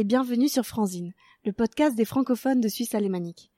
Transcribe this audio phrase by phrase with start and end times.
[0.00, 1.12] et bienvenue sur Franzine,
[1.44, 3.50] le podcast des francophones de Suisse alémanique.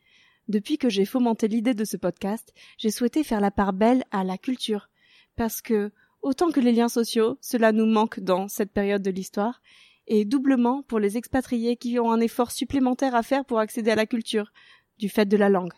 [0.48, 4.24] Depuis que j'ai fomenté l'idée de ce podcast, j'ai souhaité faire la part belle à
[4.24, 4.90] la culture,
[5.36, 9.62] parce que, autant que les liens sociaux, cela nous manque dans cette période de l'histoire,
[10.08, 13.94] et doublement pour les expatriés qui ont un effort supplémentaire à faire pour accéder à
[13.94, 14.52] la culture,
[14.98, 15.74] du fait de la langue.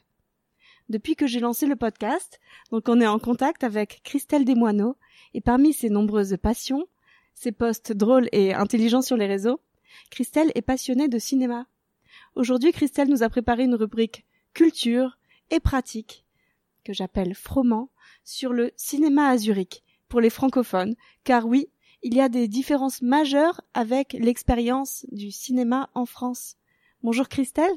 [0.88, 4.96] Depuis que j'ai lancé le podcast, donc on est en contact avec Christelle Desmoineaux,
[5.34, 6.86] et parmi ses nombreuses passions,
[7.34, 9.60] ses posts drôles et intelligents sur les réseaux,
[10.10, 11.66] Christelle est passionnée de cinéma.
[12.34, 15.18] Aujourd'hui, Christelle nous a préparé une rubrique culture
[15.50, 16.24] et pratique,
[16.84, 17.90] que j'appelle froment,
[18.24, 20.94] sur le cinéma à Zurich, pour les francophones,
[21.24, 21.68] car oui,
[22.02, 26.56] il y a des différences majeures avec l'expérience du cinéma en France.
[27.02, 27.72] Bonjour Christelle.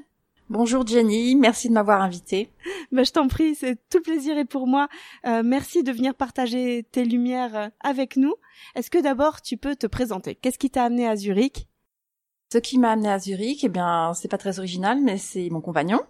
[0.50, 2.50] Bonjour Jenny, merci de m'avoir invitée.
[2.94, 4.88] Ben, je t'en prie, c'est tout plaisir et pour moi.
[5.26, 8.34] Euh, merci de venir partager tes lumières euh, avec nous.
[8.76, 10.36] Est-ce que d'abord tu peux te présenter?
[10.36, 11.68] Qu'est-ce qui t'a amené à Zurich?
[12.50, 15.60] Ce qui m'a amené à Zurich, eh bien, c'est pas très original, mais c'est mon
[15.60, 16.02] compagnon.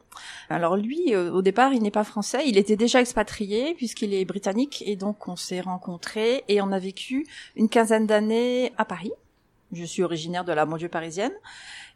[0.49, 4.23] Alors lui, euh, au départ, il n'est pas français, il était déjà expatrié puisqu'il est
[4.23, 9.11] britannique et donc on s'est rencontrés et on a vécu une quinzaine d'années à Paris.
[9.71, 11.33] Je suis originaire de la banlieue parisienne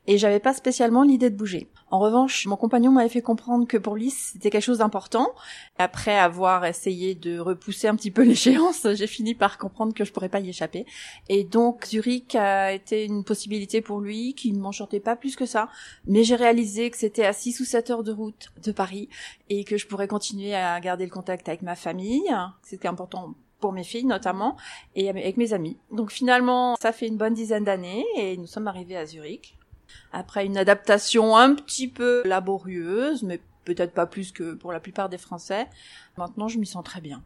[0.08, 1.68] et j'avais pas spécialement l'idée de bouger.
[1.92, 5.30] En revanche, mon compagnon m'avait fait comprendre que pour lui c'était quelque chose d'important.
[5.78, 10.12] Après avoir essayé de repousser un petit peu l'échéance, j'ai fini par comprendre que je
[10.12, 10.86] pourrais pas y échapper.
[11.30, 15.46] Et donc Zurich a été une possibilité pour lui qui ne m'enchantait pas plus que
[15.46, 15.70] ça,
[16.06, 19.08] mais j'ai réalisé que c'était à 6 ou 7 heures de route de Paris
[19.50, 23.72] et que je pourrais continuer à garder le contact avec ma famille, c'était important pour
[23.72, 24.58] mes filles notamment
[24.96, 25.78] et avec mes amis.
[25.92, 29.58] Donc finalement, ça fait une bonne dizaine d'années et nous sommes arrivés à Zurich
[30.12, 35.10] après une adaptation un petit peu laborieuse, mais peut-être pas plus que pour la plupart
[35.10, 35.68] des Français.
[36.18, 37.24] Maintenant, je m'y sens très bien.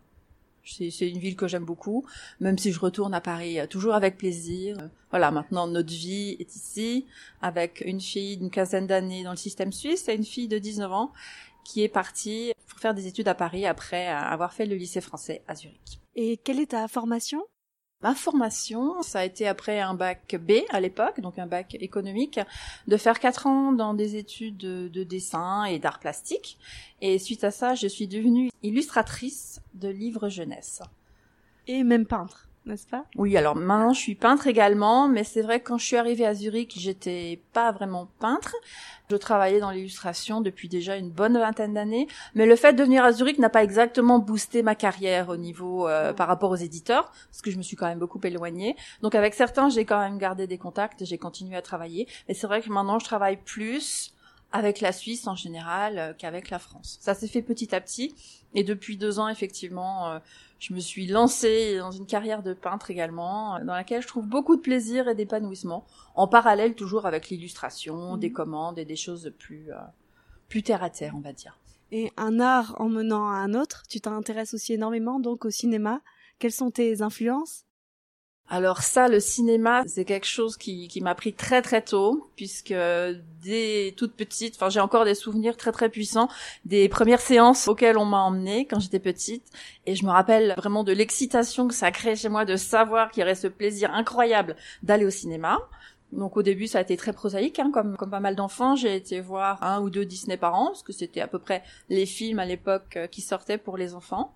[0.68, 2.06] C'est une ville que j'aime beaucoup,
[2.40, 4.78] même si je retourne à Paris euh, toujours avec plaisir.
[5.12, 7.06] Voilà, maintenant notre vie est ici,
[7.42, 10.92] avec une fille d'une quinzaine d'années dans le système suisse et une fille de 19
[10.92, 11.14] ans
[11.64, 15.44] qui est partie pour faire des études à Paris après avoir fait le lycée français
[15.48, 16.00] à Zurich.
[16.16, 17.44] Et quelle est ta formation?
[18.02, 22.40] Ma formation, ça a été après un bac B à l'époque, donc un bac économique,
[22.88, 26.58] de faire quatre ans dans des études de, dessin et d'art plastique.
[27.02, 30.82] Et suite à ça, je suis devenue illustratrice de livres jeunesse.
[31.68, 33.06] Et même peintre n'est-ce pas?
[33.16, 36.26] Oui, alors maintenant je suis peintre également, mais c'est vrai que quand je suis arrivée
[36.26, 38.56] à Zurich, j'étais pas vraiment peintre.
[39.10, 43.04] Je travaillais dans l'illustration depuis déjà une bonne vingtaine d'années, mais le fait de venir
[43.04, 47.12] à Zurich n'a pas exactement boosté ma carrière au niveau euh, par rapport aux éditeurs,
[47.30, 48.76] parce que je me suis quand même beaucoup éloignée.
[49.02, 52.48] Donc avec certains, j'ai quand même gardé des contacts, j'ai continué à travailler, mais c'est
[52.48, 54.12] vrai que maintenant je travaille plus
[54.52, 56.98] avec la Suisse en général euh, qu'avec la France.
[57.02, 58.16] Ça s'est fait petit à petit,
[58.54, 60.20] et depuis deux ans, effectivement, euh,
[60.60, 64.56] je me suis lancée dans une carrière de peintre également, dans laquelle je trouve beaucoup
[64.56, 65.86] de plaisir et d'épanouissement,
[66.16, 68.20] en parallèle toujours avec l'illustration, mhm.
[68.20, 69.78] des commandes et des choses plus, euh,
[70.48, 71.60] plus terre à terre, on va dire.
[71.92, 76.02] Et un art en menant à un autre, tu t'intéresses aussi énormément donc au cinéma.
[76.40, 77.66] Quelles sont tes influences?
[78.48, 82.76] Alors ça, le cinéma, c'est quelque chose qui, qui m'a pris très très tôt, puisque
[83.44, 86.30] dès toute petite, enfin j'ai encore des souvenirs très très puissants
[86.64, 89.44] des premières séances auxquelles on m'a emmenée quand j'étais petite,
[89.88, 93.22] et je me rappelle vraiment de l'excitation que ça crée chez moi de savoir qu'il
[93.22, 95.58] y aurait ce plaisir incroyable d'aller au cinéma.
[96.12, 98.76] Donc au début ça a été très prosaïque, hein, comme, comme pas mal d'enfants.
[98.76, 101.64] J'ai été voir un ou deux Disney par an, parce que c'était à peu près
[101.90, 104.34] les films à l'époque euh, qui sortaient pour les enfants.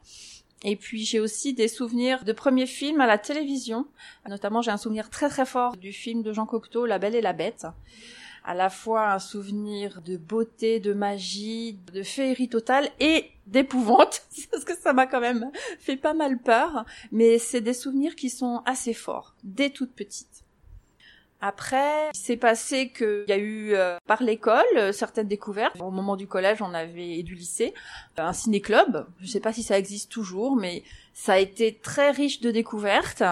[0.64, 3.88] Et puis j'ai aussi des souvenirs de premiers films à la télévision.
[4.28, 7.22] Notamment j'ai un souvenir très très fort du film de Jean Cocteau, La Belle et
[7.22, 7.66] la Bête.
[8.44, 14.64] À la fois un souvenir de beauté, de magie, de féerie totale et d'épouvante, parce
[14.64, 16.86] que ça m'a quand même fait pas mal peur.
[17.12, 20.39] Mais c'est des souvenirs qui sont assez forts, dès toute petite.
[21.42, 25.80] Après, il s'est passé qu'il y a eu euh, par l'école euh, certaines découvertes.
[25.80, 27.74] Au moment du collège, on avait et du lycée
[28.18, 29.06] un ciné-club.
[29.20, 30.84] Je ne sais pas si ça existe toujours, mais
[31.14, 33.24] ça a été très riche de découvertes.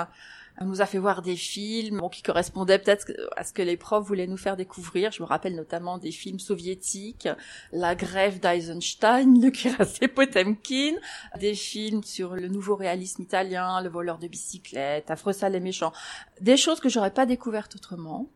[0.59, 4.05] On nous a fait voir des films qui correspondaient peut-être à ce que les profs
[4.05, 5.11] voulaient nous faire découvrir.
[5.11, 7.29] Je me rappelle notamment des films soviétiques,
[7.71, 10.93] La grève d'Eisenstein, Le cuirassé Potemkin,
[11.39, 15.93] des films sur le nouveau réalisme italien, Le voleur de bicyclette, Affreux sale et méchant.
[16.41, 18.27] Des choses que j'aurais pas découvertes autrement.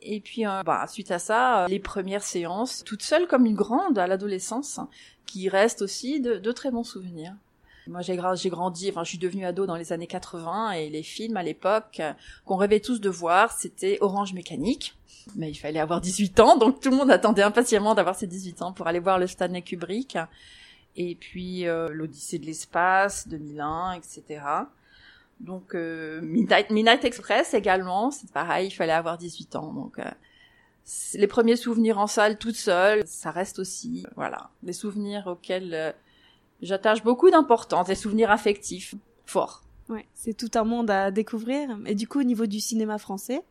[0.00, 3.54] Et puis, euh, bah, suite à ça, euh, les premières séances, toutes seules comme une
[3.54, 4.80] grande à l'adolescence,
[5.26, 7.34] qui restent aussi de très bons souvenirs.
[7.86, 11.36] Moi, j'ai grandi, enfin, je suis devenue ado dans les années 80 et les films
[11.36, 12.12] à l'époque euh,
[12.44, 14.96] qu'on rêvait tous de voir, c'était Orange Mécanique.
[15.36, 18.62] Mais il fallait avoir 18 ans, donc tout le monde attendait impatiemment d'avoir ses 18
[18.62, 20.18] ans pour aller voir le Stanley Kubrick.
[20.96, 24.42] Et puis euh, l'Odyssée de l'espace, 2001, etc.
[25.40, 29.72] Donc euh, Midnight, Express également, c'est pareil, il fallait avoir 18 ans.
[29.72, 29.98] Donc
[31.14, 35.92] les premiers souvenirs en salle toute seule, ça reste aussi, voilà, des souvenirs auxquels euh,
[36.62, 38.94] j'attache beaucoup d'importance, des souvenirs affectifs
[39.26, 39.62] forts.
[39.88, 41.76] Ouais, c'est tout un monde à découvrir.
[41.86, 43.42] Et du coup, au niveau du cinéma français,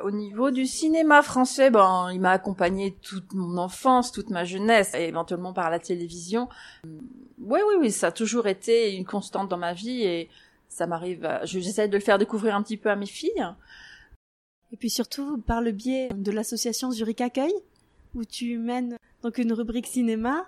[0.00, 4.94] au niveau du cinéma français, ben, il m'a accompagné toute mon enfance, toute ma jeunesse,
[4.94, 6.48] et éventuellement par la télévision.
[6.84, 10.28] Oui, oui, oui, ça a toujours été une constante dans ma vie et
[10.68, 13.46] ça m'arrive, j'essaie de le faire découvrir un petit peu à mes filles.
[14.72, 17.54] Et puis surtout par le biais de l'association Zurich Accueil,
[18.14, 20.46] où tu mènes donc une rubrique cinéma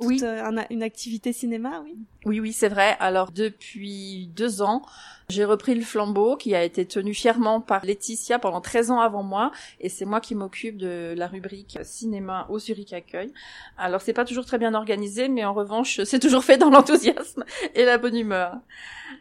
[0.00, 0.20] oui.
[0.22, 1.96] Euh, une activité cinéma, oui.
[2.24, 2.96] Oui, oui, c'est vrai.
[3.00, 4.82] Alors depuis deux ans,
[5.28, 9.22] j'ai repris le flambeau qui a été tenu fièrement par Laetitia pendant 13 ans avant
[9.22, 13.32] moi, et c'est moi qui m'occupe de la rubrique cinéma au Zurich Accueil.
[13.78, 17.44] Alors c'est pas toujours très bien organisé, mais en revanche, c'est toujours fait dans l'enthousiasme
[17.74, 18.56] et la bonne humeur.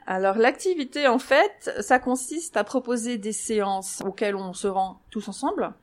[0.07, 5.27] Alors l'activité, en fait, ça consiste à proposer des séances auxquelles on se rend tous
[5.27, 5.73] ensemble,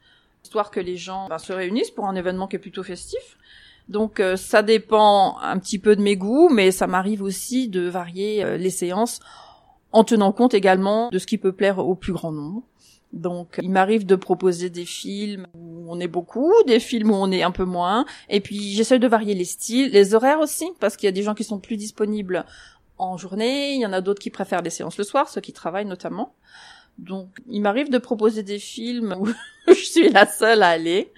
[0.42, 3.36] histoire que les gens ben, se réunissent pour un événement qui est plutôt festif.
[3.88, 7.82] Donc euh, ça dépend un petit peu de mes goûts, mais ça m'arrive aussi de
[7.82, 9.20] varier euh, les séances
[9.92, 12.62] en tenant compte également de ce qui peut plaire au plus grand nombre.
[13.12, 17.30] Donc il m'arrive de proposer des films où on est beaucoup, des films où on
[17.30, 20.96] est un peu moins, et puis j'essaie de varier les styles, les horaires aussi, parce
[20.96, 22.44] qu'il y a des gens qui sont plus disponibles
[22.98, 25.52] en journée, il y en a d'autres qui préfèrent les séances le soir, ceux qui
[25.52, 26.34] travaillent notamment.
[26.98, 29.28] Donc, il m'arrive de proposer des films où
[29.68, 31.12] je suis la seule à aller.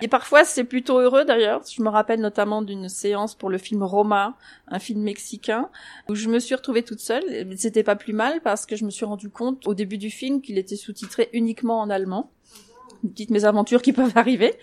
[0.00, 1.62] Et parfois, c'est plutôt heureux d'ailleurs.
[1.68, 4.36] Je me rappelle notamment d'une séance pour le film Roma,
[4.68, 5.70] un film mexicain,
[6.08, 7.24] où je me suis retrouvée toute seule.
[7.56, 10.40] C'était pas plus mal parce que je me suis rendu compte au début du film
[10.40, 12.30] qu'il était sous-titré uniquement en allemand.
[13.02, 14.54] Une petite mésaventures qui peuvent arriver.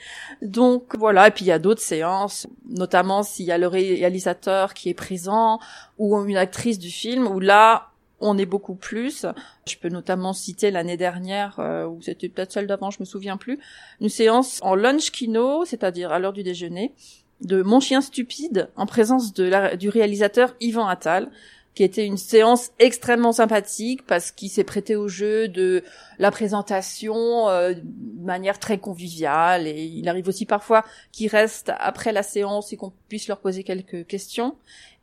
[0.42, 4.74] Donc voilà, et puis il y a d'autres séances, notamment s'il y a le réalisateur
[4.74, 5.60] qui est présent
[5.98, 9.26] ou une actrice du film, où là, on est beaucoup plus.
[9.68, 13.38] Je peux notamment citer l'année dernière, euh, ou c'était peut-être celle d'avant, je me souviens
[13.38, 13.60] plus,
[14.02, 16.94] une séance en lunch kino, c'est-à-dire à, l'heure du déjeuner,
[17.42, 21.30] de Mon chien stupide, en présence du réalisateur Yvan Attal,
[21.76, 25.84] qui était une séance extrêmement sympathique parce qu'il s'est prêté au jeu de
[26.18, 29.68] la présentation euh, de manière très conviviale.
[29.68, 33.64] Et il arrive aussi parfois qu'il reste après la séance et qu'on puisse leur poser
[33.64, 34.56] quelques questions.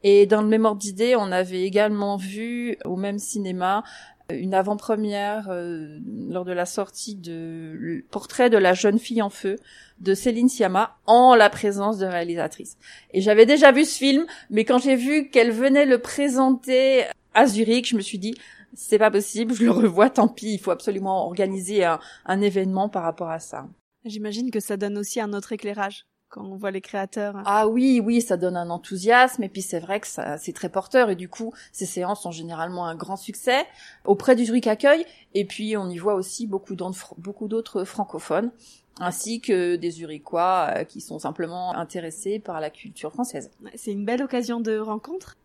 [0.02, 3.84] Et dans le même ordre d'idée, on avait également vu au même cinéma
[4.30, 5.98] une avant-première euh,
[6.28, 9.56] lors de la sortie de Portrait de la jeune fille en feu
[10.00, 12.76] de Céline Sciamma en la présence de réalisatrice.
[13.12, 17.04] Et j'avais déjà vu ce film, mais quand j'ai vu qu'elle venait le présenter
[17.34, 18.34] à Zurich, je me suis dit
[18.74, 23.02] c'est pas possible, je le revois, tant pis, il faut absolument organiser un événement par
[23.02, 23.66] rapport à ça.
[24.04, 27.34] J'imagine que ça donne aussi un autre éclairage quand on voit les créateurs.
[27.44, 30.70] Ah oui, oui, ça donne un enthousiasme et puis c'est vrai que ça, c'est très
[30.70, 33.66] porteur et du coup, ces séances sont généralement un grand succès
[34.06, 38.50] auprès du Zurich Accueil et puis on y voit aussi beaucoup d'autres, beaucoup d'autres francophones
[38.98, 43.50] ainsi que des Zurichois euh, qui sont simplement intéressés par la culture française.
[43.74, 45.36] C'est une belle occasion de rencontre.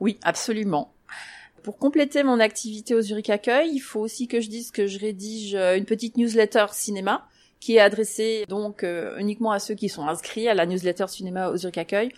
[0.00, 0.92] Oui, absolument.
[1.62, 4.98] Pour compléter mon activité au Zurich Accueil, il faut aussi que je dise que je
[4.98, 7.26] rédige une petite newsletter cinéma
[7.60, 11.50] qui est adressé donc euh, uniquement à ceux qui sont inscrits à la newsletter cinéma
[11.50, 12.10] aux Accueil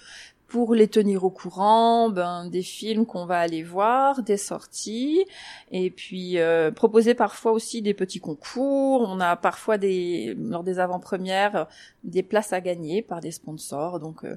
[0.48, 5.26] pour les tenir au courant ben, des films qu'on va aller voir, des sorties,
[5.70, 9.02] et puis euh, proposer parfois aussi des petits concours.
[9.06, 11.66] On a parfois des lors des avant-premières
[12.02, 14.00] des places à gagner par des sponsors.
[14.00, 14.36] Donc euh,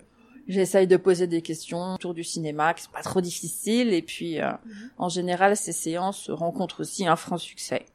[0.50, 4.40] j'essaye de poser des questions autour du cinéma qui sont pas trop difficiles, et puis
[4.40, 4.58] mhm.
[4.98, 7.86] en général ces séances rencontrent aussi un franc succès.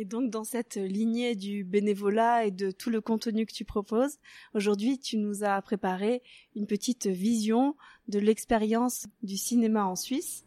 [0.00, 4.18] Et donc dans cette lignée du bénévolat et de tout le contenu que tu proposes,
[4.54, 6.22] aujourd'hui tu nous as préparé
[6.54, 7.74] une petite vision
[8.06, 10.44] de l'expérience du cinéma en Suisse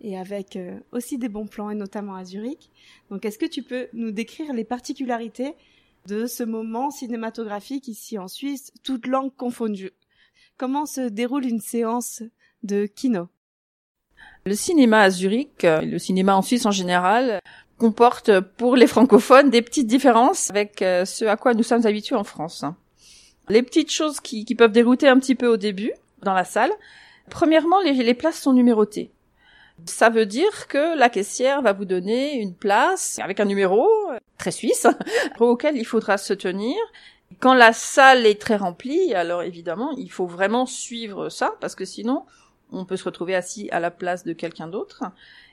[0.00, 2.70] et avec euh, aussi des bons plans et notamment à Zurich.
[3.10, 5.52] Donc est-ce que tu peux nous décrire les particularités
[6.06, 9.92] de ce moment cinématographique ici en Suisse, toutes langues confondues
[10.56, 12.22] Comment se déroule une séance
[12.62, 13.28] de kino?
[14.46, 17.40] Le cinéma à Zurich, euh, le cinéma en Suisse en général,
[17.78, 22.16] comporte pour les francophones des petites différences avec euh, ce à quoi nous sommes habitués
[22.16, 22.64] en France.
[23.48, 26.72] Les petites choses qui, peuvent dérouter un petit peu au début dans la salle.
[27.30, 29.10] Premièrement, les, les places sont numérotées.
[29.86, 34.18] Ça veut dire que la caissière va vous donner une place avec un numéro euh,
[34.38, 34.86] très suisse
[35.40, 36.76] auquel il faudra se tenir.
[37.40, 41.84] Quand la salle est très remplie, alors évidemment, il faut vraiment suivre ça parce que
[41.84, 42.24] sinon,
[42.72, 45.02] on peut se retrouver assis à la place de quelqu'un d'autre.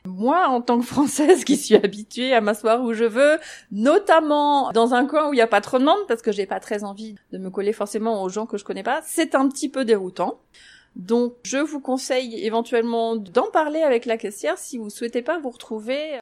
[0.06, 3.40] Moi, en tant que Française qui suis habituée à m'asseoir où je veux,
[3.72, 6.48] notamment dans un coin où il n'y a pas trop de monde, parce que j'ai
[6.48, 9.48] pas très envie de me coller forcément aux gens que je connais pas, c'est un
[9.48, 10.40] petit peu déroutant.
[10.96, 15.52] Donc, je vous conseille éventuellement d'en parler avec la caissière si vous souhaitez pas vous
[15.52, 16.20] retrouver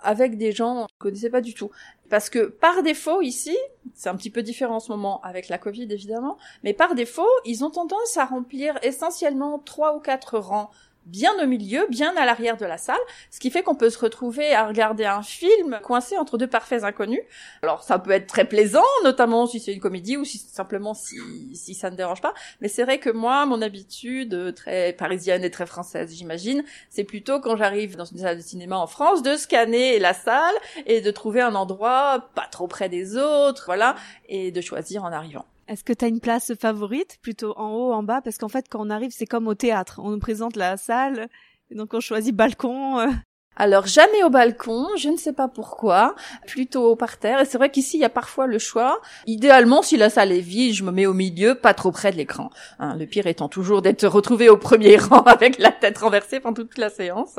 [0.00, 1.70] avec des gens que je connaissais pas du tout.
[2.10, 3.56] Parce que par défaut ici,
[3.94, 7.26] c'est un petit peu différent en ce moment avec la Covid évidemment, mais par défaut,
[7.44, 10.70] ils ont tendance à remplir essentiellement trois ou quatre rangs
[11.06, 12.98] bien au milieu, bien à l'arrière de la salle,
[13.30, 16.84] ce qui fait qu'on peut se retrouver à regarder un film coincé entre deux parfaits
[16.84, 17.22] inconnus.
[17.62, 21.16] Alors ça peut être très plaisant, notamment si c'est une comédie ou si simplement si,
[21.54, 25.50] si ça ne dérange pas, mais c'est vrai que moi, mon habitude très parisienne et
[25.50, 29.36] très française, j'imagine, c'est plutôt quand j'arrive dans une salle de cinéma en France de
[29.36, 30.54] scanner la salle
[30.86, 33.94] et de trouver un endroit pas trop près des autres, voilà,
[34.28, 35.46] et de choisir en arrivant.
[35.68, 38.20] Est-ce que tu as une place favorite, plutôt en haut, en bas?
[38.22, 40.00] Parce qu'en fait, quand on arrive, c'est comme au théâtre.
[40.02, 41.28] On nous présente la salle,
[41.70, 43.00] et donc on choisit balcon.
[43.00, 43.08] Euh.
[43.56, 46.14] Alors jamais au balcon, je ne sais pas pourquoi,
[46.46, 47.40] plutôt au parterre.
[47.40, 49.00] Et c'est vrai qu'ici il y a parfois le choix.
[49.26, 52.16] Idéalement, si la salle est vide, je me mets au milieu, pas trop près de
[52.16, 52.50] l'écran.
[52.78, 56.62] Hein, le pire étant toujours d'être retrouvé au premier rang avec la tête renversée pendant
[56.62, 57.38] toute la séance.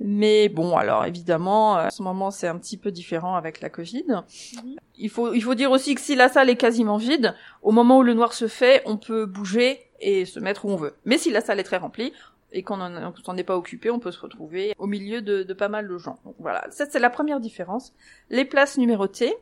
[0.00, 4.04] Mais bon, alors évidemment, à ce moment c'est un petit peu différent avec la Covid.
[4.08, 4.76] Mhm.
[4.96, 7.98] Il faut il faut dire aussi que si la salle est quasiment vide, au moment
[7.98, 10.94] où le noir se fait, on peut bouger et se mettre où on veut.
[11.04, 12.12] Mais si la salle est très remplie
[12.52, 15.68] et qu'on n'en est pas occupé, on peut se retrouver au milieu de, de pas
[15.68, 16.18] mal de gens.
[16.24, 17.92] Donc voilà, ça c'est la première différence.
[18.30, 19.34] Les places numérotées.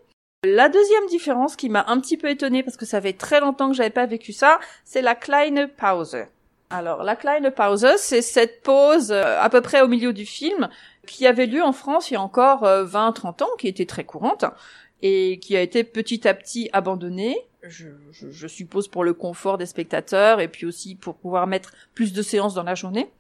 [0.45, 3.71] La deuxième différence qui m'a un petit peu étonnée parce que ça fait très longtemps
[3.71, 6.27] que j'avais pas vécu ça, c'est la kleine Pause.
[6.71, 10.69] Alors, la kleine Pause, c'est cette pause euh, à peu près au milieu du film
[11.07, 14.05] qui avait lieu en France il y a encore 20-30 euh, ans, qui était très
[14.05, 14.45] courante
[15.01, 17.39] et qui a été petit à petit abandonnée.
[17.63, 22.13] Je, je, suppose pour le confort des spectateurs et puis aussi pour pouvoir mettre plus
[22.13, 23.11] de séances dans la journée.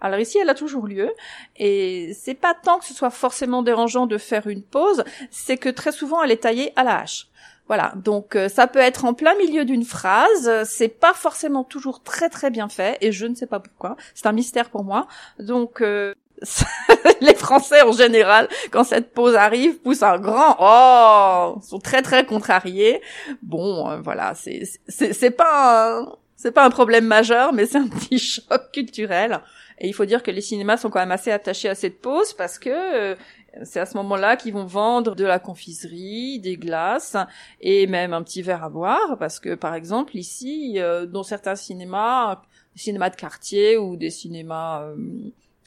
[0.00, 1.10] Alors ici, elle a toujours lieu,
[1.56, 5.70] et c'est pas tant que ce soit forcément dérangeant de faire une pause, c'est que
[5.70, 7.28] très souvent elle est taillée à la hache.
[7.68, 12.02] Voilà, donc euh, ça peut être en plein milieu d'une phrase, c'est pas forcément toujours
[12.02, 15.08] très très bien fait et je ne sais pas pourquoi, c'est un mystère pour moi.
[15.40, 16.14] Donc euh,
[17.20, 22.24] les Français en général, quand cette pause arrive, poussent un grand oh, sont très très
[22.24, 23.00] contrariés.
[23.42, 26.04] Bon, euh, voilà, c'est c'est pas
[26.36, 29.40] c'est pas un problème majeur, mais c'est un petit choc culturel.
[29.78, 32.32] Et il faut dire que les cinémas sont quand même assez attachés à cette pause
[32.32, 33.16] parce que
[33.64, 37.16] c'est à ce moment-là qu'ils vont vendre de la confiserie, des glaces
[37.60, 41.56] et même un petit verre à boire parce que par exemple ici, euh, dans certains
[41.56, 42.42] cinémas,
[42.74, 44.96] cinémas de quartier ou des cinémas euh,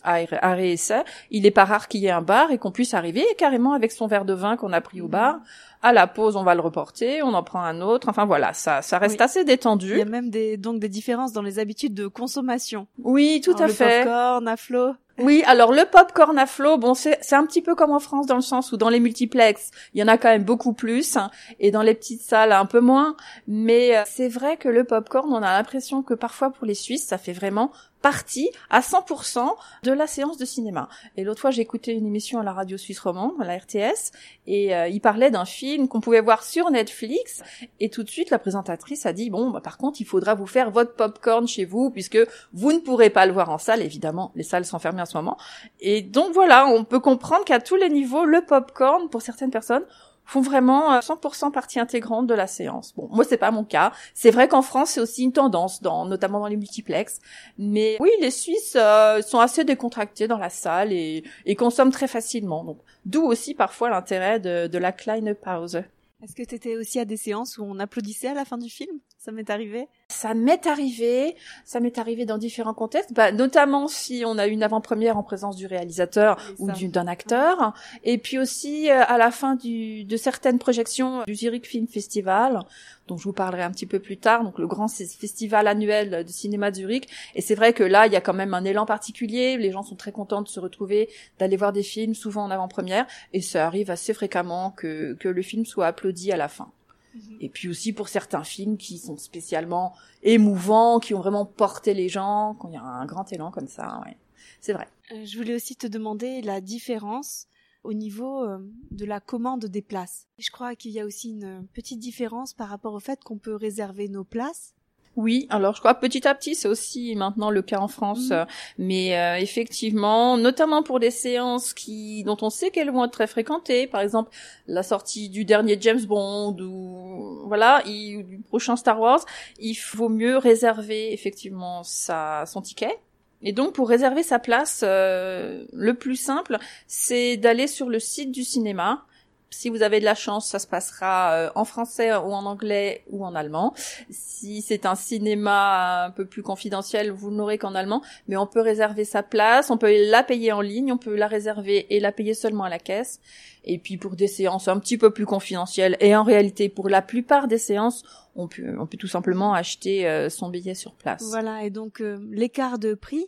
[0.03, 3.25] à essai, il est pas rare qu'il y ait un bar et qu'on puisse arriver
[3.37, 5.39] carrément avec son verre de vin qu'on a pris au bar.
[5.81, 8.09] À la pause, on va le reporter, on en prend un autre.
[8.09, 9.91] Enfin voilà, ça, ça reste assez détendu.
[9.91, 12.87] Il y a même des donc des différences dans les habitudes de consommation.
[13.03, 14.03] Oui, tout à le fait.
[14.03, 14.93] Popcorn à flot.
[15.19, 18.35] Oui, alors le popcorn à flot, bon, c'est un petit peu comme en France dans
[18.35, 21.17] le sens où dans les multiplex, il y en a quand même beaucoup plus,
[21.59, 23.15] et dans les petites salles un peu moins.
[23.47, 27.05] Mais euh, c'est vrai que le popcorn, on a l'impression que parfois pour les Suisses,
[27.05, 27.71] ça fait vraiment
[28.01, 29.49] partie à 100%
[29.83, 30.87] de la séance de cinéma.
[31.17, 34.11] Et l'autre fois, j'ai écouté une émission à la radio suisse romande, à la RTS,
[34.47, 37.43] et euh, il parlait d'un film qu'on pouvait voir sur Netflix,
[37.79, 40.47] et tout de suite, la présentatrice a dit, bon, bah, par contre, il faudra vous
[40.47, 42.19] faire votre popcorn chez vous, puisque
[42.53, 45.37] vous ne pourrez pas le voir en salle, évidemment, les salles sont fermées ce moment.
[45.79, 49.83] Et donc voilà, on peut comprendre qu'à tous les niveaux, le popcorn, pour certaines personnes,
[50.29, 52.93] font vraiment 100% euh, partie intégrante de la séance.
[52.95, 53.91] Bon, moi c'est pas mon cas.
[54.13, 57.19] C'est vrai qu'en France c'est aussi une tendance, dans, notamment dans les multiplex.
[57.57, 62.07] Mais oui, les Suisses euh, sont assez décontractés dans la salle et, et consomment très
[62.07, 62.63] facilement.
[62.63, 65.83] Donc, d'où aussi parfois l'intérêt de, de la kleine Pause.
[66.21, 68.69] Est-ce que tu étais aussi à des séances où on applaudissait à la fin du
[68.69, 68.99] film?
[69.29, 74.23] Ça m'est arrivé Ça m'est arrivé, ça m'est arrivé dans différents contextes, bah, notamment si
[74.25, 79.03] on a une avant-première en présence du réalisateur ou d'un acteur, et puis aussi euh,
[79.07, 82.61] à la fin du, de certaines projections du Zurich Film Festival,
[83.07, 86.31] dont je vous parlerai un petit peu plus tard, donc le grand festival annuel de
[86.31, 87.07] cinéma de Zurich.
[87.35, 89.57] Et c'est vrai que là, il y a quand même un élan particulier.
[89.57, 93.05] Les gens sont très contents de se retrouver, d'aller voir des films, souvent en avant-première,
[93.33, 96.71] et ça arrive assez fréquemment que, que le film soit applaudi à la fin.
[97.19, 97.37] Mhm.
[97.41, 102.09] Et puis aussi pour certains films qui sont spécialement émouvants, qui ont vraiment porté les
[102.09, 104.17] gens, quand il y a un grand élan comme ça, ouais.
[104.61, 104.87] C'est vrai.
[105.11, 107.47] Euh, je voulais aussi te demander la différence
[107.83, 108.59] au niveau euh,
[108.91, 110.27] de la commande des places.
[110.37, 113.55] Je crois qu'il y a aussi une petite différence par rapport au fait qu'on peut
[113.55, 114.75] réserver nos places
[115.15, 118.45] oui, alors je crois petit à petit c'est aussi maintenant le cas en France, mm.
[118.77, 123.27] mais euh, effectivement, notamment pour des séances qui dont on sait qu'elles vont être très
[123.27, 124.31] fréquentées, par exemple
[124.67, 129.25] la sortie du dernier James Bond ou voilà, ou du prochain Star Wars,
[129.59, 132.97] il faut mieux réserver effectivement sa son ticket.
[133.41, 138.31] Et donc pour réserver sa place, euh, le plus simple, c'est d'aller sur le site
[138.31, 139.05] du cinéma
[139.49, 143.03] si vous avez de la chance, ça se passera euh, en français ou en anglais
[143.09, 143.73] ou en allemand.
[144.09, 148.61] Si c'est un cinéma un peu plus confidentiel, vous n'aurez qu'en allemand, mais on peut
[148.61, 152.11] réserver sa place, on peut la payer en ligne, on peut la réserver et la
[152.11, 153.19] payer seulement à la caisse.
[153.63, 157.01] Et puis pour des séances un petit peu plus confidentielles, et en réalité pour la
[157.01, 158.03] plupart des séances,
[158.35, 161.23] on peut, on peut tout simplement acheter euh, son billet sur place.
[161.23, 163.25] Voilà, et donc euh, l'écart de prix,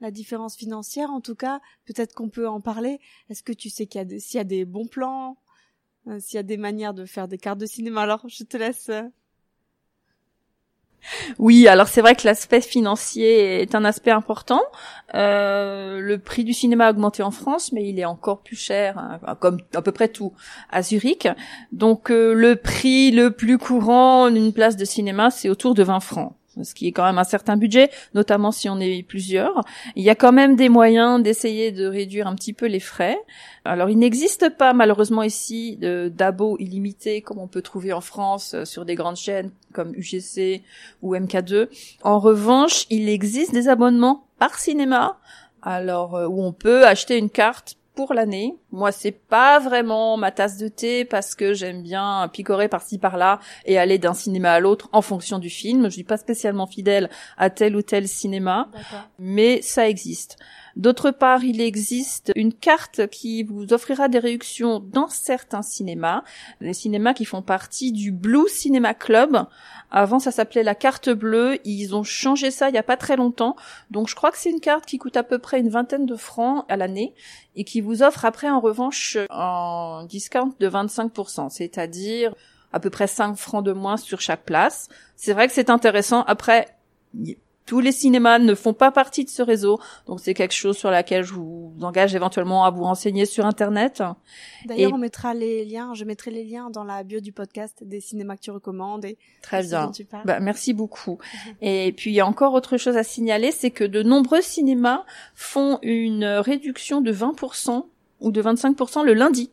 [0.00, 3.00] la différence financière en tout cas, peut-être qu'on peut en parler.
[3.30, 5.36] Est-ce que tu sais qu'il y a s'il y a des bons plans?
[6.08, 8.02] Euh, s'il y a des manières de faire des cartes de cinéma.
[8.02, 8.88] Alors, je te laisse.
[8.88, 9.02] Euh.
[11.38, 14.62] Oui, alors c'est vrai que l'aspect financier est un aspect important.
[15.14, 18.96] Euh, le prix du cinéma a augmenté en France, mais il est encore plus cher,
[18.96, 20.32] hein, comme à peu près tout,
[20.70, 21.28] à Zurich.
[21.72, 26.34] Donc le prix le plus courant d'une place de cinéma, c'est autour de 20 francs
[26.62, 29.62] ce qui est quand même un certain budget, notamment si on est plusieurs.
[29.96, 33.18] Il y a quand même des moyens d'essayer de réduire un petit peu les frais.
[33.64, 38.64] Alors, il n'existe pas malheureusement ici d'abo illimité comme on peut trouver en France euh,
[38.64, 40.62] sur des grandes chaînes comme UGC
[41.02, 41.68] ou MK2.
[42.02, 45.18] En revanche, il existe des abonnements par cinéma,
[45.62, 48.56] alors euh, où on peut acheter une carte pour l'année.
[48.72, 53.40] Moi, c'est pas vraiment ma tasse de thé parce que j'aime bien picorer par-ci par-là
[53.64, 55.84] et aller d'un cinéma à l'autre en fonction du film.
[55.84, 58.68] Je suis pas spécialement fidèle à tel ou tel cinéma,
[59.18, 60.38] mais ça existe.
[60.76, 66.24] D'autre part, il existe une carte qui vous offrira des réductions dans certains cinémas,
[66.60, 69.46] les cinémas qui font partie du Blue Cinema Club.
[69.90, 71.58] Avant, ça s'appelait la carte bleue.
[71.64, 73.54] Ils ont changé ça il y a pas très longtemps.
[73.92, 76.16] Donc, je crois que c'est une carte qui coûte à peu près une vingtaine de
[76.16, 77.14] francs à l'année
[77.54, 82.34] et qui vous offre après, en revanche, un discount de 25%, c'est-à-dire
[82.72, 84.88] à peu près 5 francs de moins sur chaque place.
[85.14, 86.22] C'est vrai que c'est intéressant.
[86.24, 86.66] Après,
[87.66, 90.90] tous les cinémas ne font pas partie de ce réseau, donc c'est quelque chose sur
[90.90, 94.02] laquelle je vous engage éventuellement à vous renseigner sur Internet.
[94.66, 98.00] D'ailleurs, on mettra les liens, je mettrai les liens dans la bio du podcast des
[98.00, 99.04] cinémas que tu recommandes.
[99.04, 99.90] Et Très bien.
[100.24, 101.18] Bah, merci beaucoup.
[101.46, 101.54] Mhm.
[101.62, 105.04] Et puis il y a encore autre chose à signaler, c'est que de nombreux cinémas
[105.34, 107.86] font une réduction de 20%
[108.20, 109.50] ou de 25% le lundi.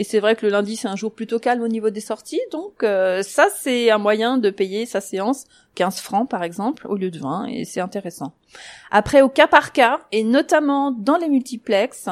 [0.00, 2.40] Et c'est vrai que le lundi c'est un jour plutôt calme au niveau des sorties,
[2.50, 6.96] donc euh, ça c'est un moyen de payer sa séance 15 francs par exemple au
[6.96, 8.32] lieu de 20 et c'est intéressant.
[8.90, 12.08] Après au cas par cas et notamment dans les multiplexes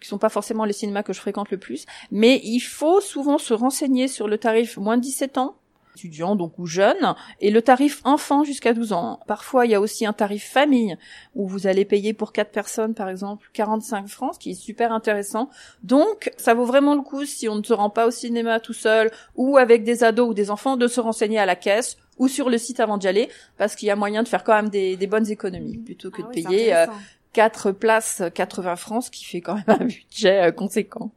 [0.00, 3.38] qui sont pas forcément les cinémas que je fréquente le plus, mais il faut souvent
[3.38, 5.56] se renseigner sur le tarif moins de 17 ans
[5.98, 9.20] étudiants donc ou jeunes et le tarif enfant jusqu'à 12 ans.
[9.26, 10.96] Parfois, il y a aussi un tarif famille
[11.34, 14.92] où vous allez payer pour quatre personnes par exemple 45 francs, ce qui est super
[14.92, 15.50] intéressant.
[15.82, 18.72] Donc, ça vaut vraiment le coup si on ne se rend pas au cinéma tout
[18.72, 22.28] seul ou avec des ados ou des enfants de se renseigner à la caisse ou
[22.28, 24.68] sur le site avant d'y aller parce qu'il y a moyen de faire quand même
[24.68, 26.86] des, bonnes économies plutôt que ah de payer euh,
[27.32, 31.10] quatre places 80 francs, ce qui fait quand même un budget euh, conséquent.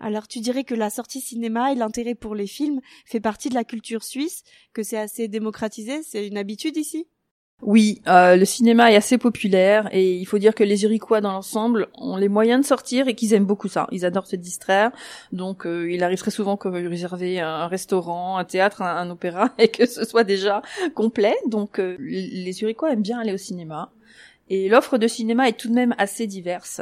[0.00, 3.54] Alors tu dirais que la sortie cinéma et l'intérêt pour les films fait partie de
[3.54, 7.06] la culture suisse, que c'est assez démocratisé, c'est une habitude ici?
[7.62, 11.32] Oui, euh, le cinéma est assez populaire et il faut dire que les Uriquois dans
[11.32, 13.86] l'ensemble ont les moyens de sortir et qu'ils aiment beaucoup ça.
[13.92, 14.92] Ils adorent se distraire,
[15.32, 19.50] donc euh, il arrive très souvent que vous réservez un restaurant, un théâtre, un, opéra
[19.58, 20.62] et que ce soit déjà
[20.94, 21.36] complet.
[21.48, 23.92] Donc euh, les Uriquois aiment bien aller au cinéma.
[24.50, 26.80] Et l'offre de cinéma est tout de même assez diverse.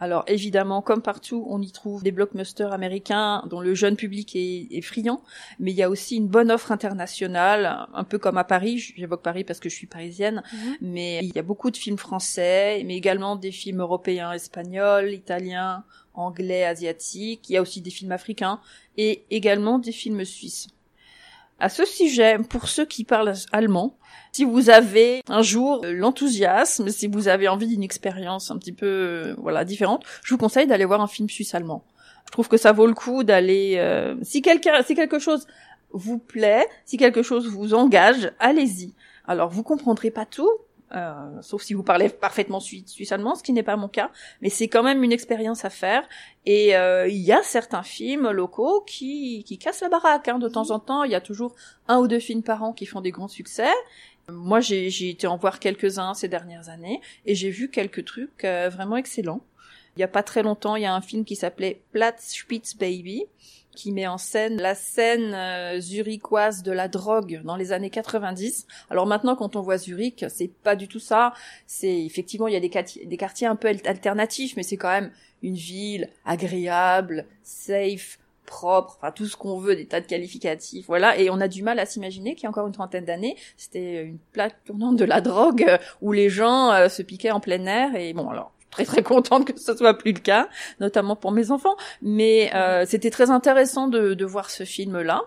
[0.00, 4.80] Alors évidemment, comme partout, on y trouve des blockbusters américains dont le jeune public est,
[4.80, 5.22] friand,
[5.58, 8.78] mais il y a aussi une bonne offre internationale, un peu comme à Paris.
[8.96, 10.76] J'évoque Paris parce que je suis parisienne, mhm.
[10.80, 15.84] mais il y a beaucoup de films français, mais également des films européens, espagnols, italiens,
[16.14, 17.50] anglais, asiatiques.
[17.50, 18.60] Il y a aussi des films africains
[18.96, 20.68] et également des films suisses.
[21.60, 23.98] À ce sujet, pour ceux qui parlent allemand,
[24.32, 28.72] si vous avez un jour euh, l'enthousiasme, si vous avez envie d'une expérience un petit
[28.72, 31.84] peu euh, voilà différente, je vous conseille d'aller voir un film suisse-allemand.
[32.24, 35.46] Je trouve que ça vaut le coup d'aller euh, si quelqu'un si quelque chose
[35.90, 38.94] vous plaît, si quelque chose vous engage, allez-y.
[39.26, 40.50] Alors vous comprendrez pas tout,
[40.94, 44.10] euh, sauf si vous parlez parfaitement suisse-allemand, ce qui n'est pas mon cas,
[44.42, 46.08] mais c'est quand même une expérience à faire.
[46.46, 50.28] Et euh, il y a certains films locaux qui, qui cassent la baraque.
[50.28, 51.54] Hein, de temps en temps, il y a toujours
[51.88, 53.70] un ou deux films par an qui font des grands succès.
[54.28, 58.68] Moi, j'ai été en voir quelques-uns ces dernières années, et j'ai vu quelques trucs euh,
[58.68, 59.40] vraiment excellents.
[59.96, 62.76] Il y a pas très longtemps, il y a un film qui s'appelait Platz Spitz
[62.76, 63.26] Baby,
[63.74, 68.66] qui met en scène la scène euh, zurichoise de la drogue dans les années 90.
[68.90, 71.32] Alors maintenant, quand on voit Zurich, c'est pas du tout ça.
[71.66, 75.10] C'est effectivement, il y a des, quartiers, un peu alternatifs, mais c'est quand même
[75.42, 81.16] une ville agréable, safe, propre, enfin tout ce qu'on veut, des tas de qualificatifs, voilà.
[81.18, 84.02] Et on a du mal à s'imaginer qu'il y a encore une trentaine d'années, c'était
[84.02, 87.94] une plaque tournante de la drogue où les gens euh, se piquaient en plein air.
[87.94, 90.48] Et bon, alors très très contente que ce soit plus le cas,
[90.80, 91.76] notamment pour mes enfants.
[92.02, 95.22] Mais euh, c'était très intéressant de, de voir ce film-là.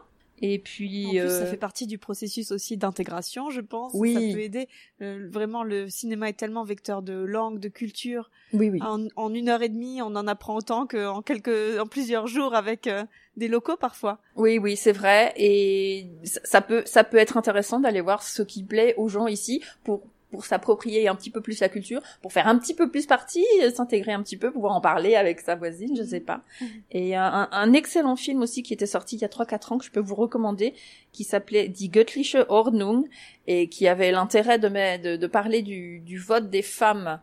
[0.46, 3.92] Et puis, en plus, ça euh, fait partie du processus aussi d'intégration, je pense.
[3.94, 4.14] Oui.
[4.14, 4.68] Ça peut aider.
[5.02, 8.30] Euh, vraiment, le cinéma est tellement vecteur de langue, de culture.
[8.52, 8.80] oui, oui.
[8.82, 12.56] En, en une heure et demie, on en apprend autant qu'en quelques, en plusieurs jours
[12.56, 13.04] avec euh,
[13.38, 14.20] des locaux parfois.
[14.36, 15.34] Oui, oui, c'est vrai.
[15.38, 19.28] Et ça- ça peut, ça peut être intéressant d'aller voir ce qui plaît aux gens
[19.28, 20.02] ici pour
[20.34, 23.46] pour s'approprier un petit peu plus la culture, pour faire un petit peu plus partie,
[23.62, 26.42] euh, s'intégrer un petit peu, pouvoir en parler avec sa voisine, je sais pas.
[26.60, 26.68] Mhm.
[26.90, 29.86] Et un, un excellent film aussi qui était sorti il y a 3-4 ans que
[29.86, 30.74] je peux vous recommander,
[31.12, 33.08] qui s'appelait Die Göttliche Ordnung
[33.46, 37.20] et qui avait l'intérêt de, de, de parler du, du vote des femmes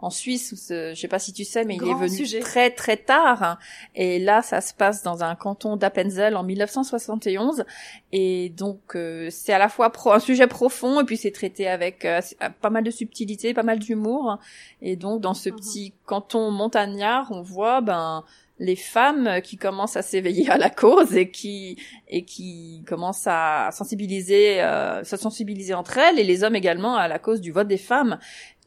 [0.00, 2.40] en Suisse, où ce- je sais pas si tu sais, mais il est venu sujet.
[2.40, 3.58] très très tard.
[3.94, 7.64] Et là, ça se passe dans un canton d'Appenzell en 1971.
[8.12, 11.68] Et donc, euh, c'est à la fois pro- un sujet profond et puis c'est traité
[11.68, 12.20] avec euh,
[12.60, 14.38] pas mal de subtilité, pas mal d'humour.
[14.82, 15.56] Et donc, dans ce Mhm.
[15.56, 18.24] petit canton montagnard, on voit ben
[18.60, 21.76] les femmes qui commencent à s'éveiller à la cause et qui
[22.06, 27.08] et qui commencent à sensibiliser, euh, se sensibiliser entre elles et les hommes également à
[27.08, 28.16] la cause du vote des femmes.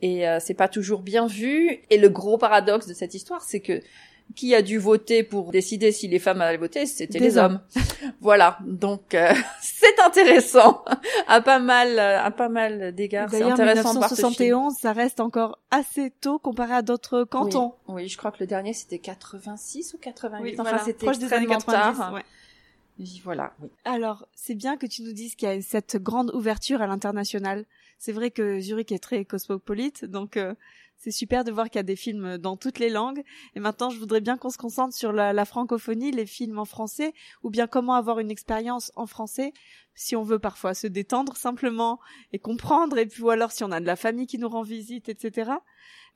[0.02, 1.80] Et euh, c'est pas toujours bien vu.
[1.90, 3.82] Et le gros paradoxe de cette histoire, c'est que
[4.36, 7.62] qui a dû voter pour décider si les femmes allaient voter, c'était les hommes.
[8.22, 8.58] voilà.
[8.66, 10.84] Donc euh, c'est intéressant
[11.28, 13.30] à pas mal, euh, à pas mal d'égards.
[13.30, 14.30] C'est intéressant de voir ce film.
[14.30, 17.76] 1971, ça reste encore assez tôt comparé à d'autres cantons.
[17.88, 20.44] Oui, oui, je crois que le dernier c'était 86 ou 88.
[20.44, 21.98] Oui, enfin, voilà, c'était proche des années extrêmement 90.
[21.98, 22.14] tard.
[22.14, 22.24] ouais.
[23.24, 23.54] Voilà.
[23.86, 27.66] Alors, c'est bien que tu nous dises qu'il y a cette grande ouverture à l'international.
[28.00, 30.54] C'est vrai que Zurich est très cosmopolite, donc euh,
[30.98, 33.24] c'est super de voir qu'il y a des films dans toutes les langues.
[33.56, 36.66] Et maintenant, je voudrais bien qu'on se concentre sur la, la francophonie, les films en
[36.66, 39.54] français, ou bien comment avoir une expérience en français,
[39.94, 42.00] si on veut parfois se détendre simplement
[42.34, 44.64] et comprendre, et puis ou alors si on a de la famille qui nous rend
[44.64, 45.52] visite, etc.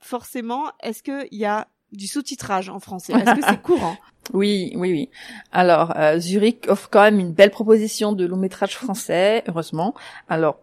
[0.00, 3.96] Forcément, est-ce qu'il y a du sous-titrage en français Est-ce que c'est courant
[4.32, 5.10] Oui, oui, oui.
[5.52, 9.94] Alors, euh, Zurich offre quand même une belle proposition de long métrage français, heureusement.
[10.28, 10.58] Alors,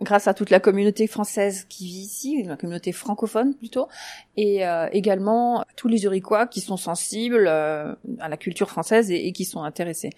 [0.00, 3.88] grâce à toute la communauté française qui vit ici, la communauté francophone plutôt,
[4.36, 9.26] et euh, également tous les Zurichois qui sont sensibles euh, à la culture française et,
[9.26, 10.10] et qui sont intéressés.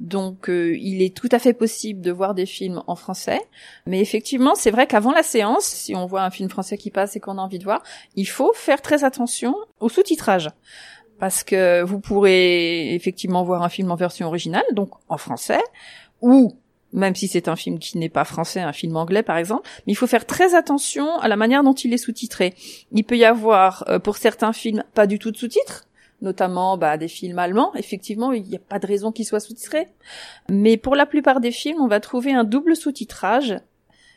[0.00, 3.40] Donc, euh, il est tout à fait possible de voir des films en français,
[3.86, 7.16] mais effectivement, c'est vrai qu'avant la séance, si on voit un film français qui passe
[7.16, 7.82] et qu'on a envie de voir,
[8.16, 10.50] il faut faire très attention au sous-titrage
[11.18, 15.62] parce que vous pourrez effectivement voir un film en version originale, donc en français,
[16.20, 16.56] ou
[16.92, 19.92] même si c'est un film qui n'est pas français, un film anglais par exemple, mais
[19.92, 22.54] il faut faire très attention à la manière dont il est sous-titré.
[22.92, 25.86] Il peut y avoir euh, pour certains films pas du tout de sous-titres,
[26.20, 27.74] notamment bah, des films allemands.
[27.74, 29.88] Effectivement, il n'y a pas de raison qu'ils soient sous-titrés,
[30.48, 33.56] mais pour la plupart des films, on va trouver un double sous-titrage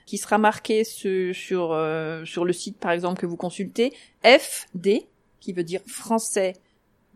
[0.06, 3.92] qui sera marqué sur euh, sur le site par exemple que vous consultez
[4.24, 5.08] FD
[5.40, 6.54] qui veut dire français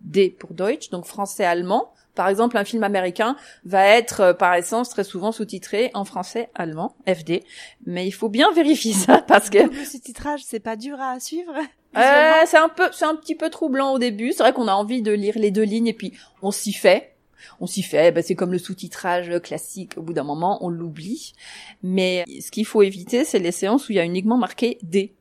[0.02, 1.93] D pour Deutsch, donc français-allemand.
[2.19, 6.97] Par exemple, un film américain va être euh, par essence très souvent sous-titré en français-allemand,
[7.08, 7.43] FD.
[7.86, 11.53] Mais il faut bien vérifier ça parce que Le sous-titrage, c'est pas dur à suivre
[11.97, 14.34] euh, c'est un peu, c'est un petit peu troublant au début.
[14.34, 17.15] C'est vrai qu'on a envie de lire les deux lignes et puis on s'y fait.
[17.62, 18.12] On s'y fait.
[18.12, 19.93] Ben, c'est comme le sous-titrage classique.
[19.95, 21.32] Au bout d'un moment, on l'oublie.
[21.84, 25.13] Mais ce qu'il faut éviter, c'est les séances où il y a uniquement marqué D.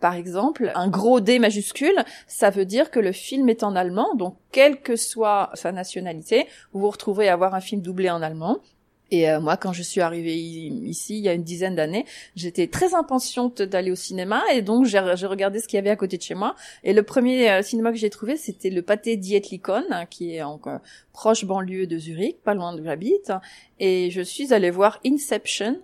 [0.00, 4.14] Par exemple, un gros D majuscule, ça veut dire que le film est en allemand,
[4.14, 8.22] donc quelle que soit sa nationalité, vous vous retrouvez à avoir un film doublé en
[8.22, 8.58] allemand.
[9.10, 12.68] Et euh, moi, quand je suis arrivée ici il y a une dizaine d'années, j'étais
[12.68, 15.96] très impatiente d'aller au cinéma et donc j'ai j'ai regardé ce qu'il y avait à
[15.96, 16.54] côté de chez moi.
[16.84, 20.42] Et le premier euh, cinéma que j'ai trouvé, c'était le Pâté Dietlikon, hein, qui est
[20.42, 20.78] en euh,
[21.12, 23.32] proche banlieue de Zurich, pas loin d'où j'habite.
[23.80, 25.80] Et je suis allée voir Inception.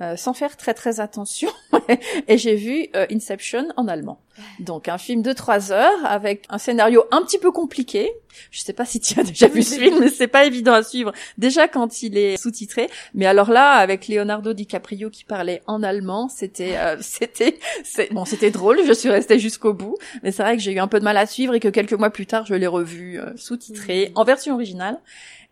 [0.00, 1.50] Euh, sans faire très très attention
[2.28, 4.20] et j'ai vu euh, Inception en allemand.
[4.60, 8.12] Donc un film de trois heures avec un scénario un petit peu compliqué.
[8.50, 10.82] Je sais pas si tu as déjà vu ce film, mais c'est pas évident à
[10.82, 11.12] suivre.
[11.38, 16.28] Déjà quand il est sous-titré, mais alors là avec Leonardo DiCaprio qui parlait en allemand,
[16.28, 18.80] c'était euh, c'était c'est bon, c'était drôle.
[18.86, 21.16] Je suis restée jusqu'au bout, mais c'est vrai que j'ai eu un peu de mal
[21.16, 24.54] à suivre et que quelques mois plus tard, je l'ai revu euh, sous-titré en version
[24.54, 25.00] originale.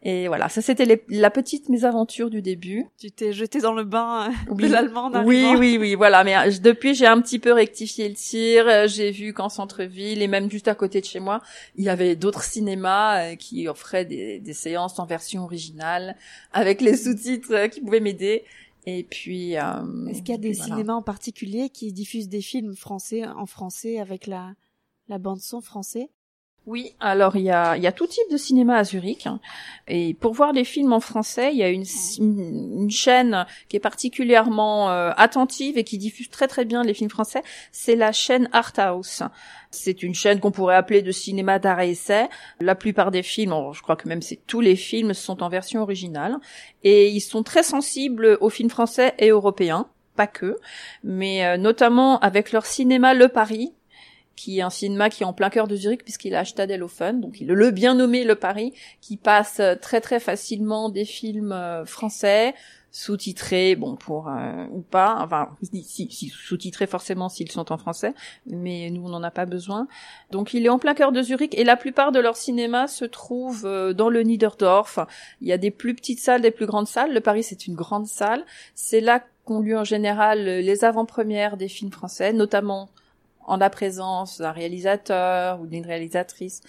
[0.06, 2.86] Et voilà, ça c'était les- la petite mésaventure du début.
[2.98, 4.64] Tu t'es jeté dans le bain euh, Oui.
[4.64, 6.22] de l'allemand Oui, oui, oui, voilà.
[6.24, 8.68] Mais euh, depuis, j'ai un petit peu rectifié le tir.
[8.68, 11.40] Euh, J'ai vu qu'en centre-ville et même juste à côté de chez moi,
[11.76, 16.16] il y avait d'autres cinémas qui offraient des, des séances en version originale
[16.52, 18.44] avec les sous-titres qui pouvaient m'aider.
[18.86, 19.62] Et puis, euh,
[20.10, 20.74] Est-ce qu'il y a des voilà.
[20.74, 24.52] cinémas en particulier qui diffusent des films français en français avec la,
[25.08, 26.10] la bande son français?
[26.66, 29.28] Oui, alors il y a, y a tout type de cinéma à Zurich.
[29.86, 31.84] Et pour voir les films en français, il y a une,
[32.18, 37.10] une chaîne qui est particulièrement euh, attentive et qui diffuse très très bien les films
[37.10, 37.42] français.
[37.70, 39.22] C'est la chaîne Art House.
[39.70, 42.28] C'est une chaîne qu'on pourrait appeler de cinéma d'art et essai.
[42.60, 45.82] La plupart des films, je crois que même c'est tous les films, sont en version
[45.82, 46.38] originale.
[46.82, 50.58] Et ils sont très sensibles aux films français et européens pas que,
[51.02, 53.74] mais euh, notamment avec leur cinéma Le Paris,
[54.36, 57.40] qui est un cinéma qui est en plein cœur de Zurich puisqu'il a Stadel-Offen, donc
[57.40, 61.84] il le bien nommé Le Paris, qui passe euh, très très facilement des films euh,
[61.84, 62.54] français,
[62.90, 64.30] sous-titrés, bon pour
[64.70, 68.14] ou pas, enfin si, si sous-titrés forcément s'ils sont en français,
[68.46, 69.88] mais nous on n'en a pas besoin.
[70.30, 73.04] Donc il est en plein cœur de Zurich et la plupart de leurs cinémas se
[73.04, 75.00] trouvent dans le Niederdorf.
[75.40, 77.12] Il y a des plus petites salles, des plus grandes salles.
[77.12, 78.44] Le Paris c'est une grande salle.
[78.76, 82.90] C'est là qu'ont lieu en général les avant-premières des films français, notamment
[83.46, 86.60] en la présence d'un réalisateur ou d'une réalisatrice.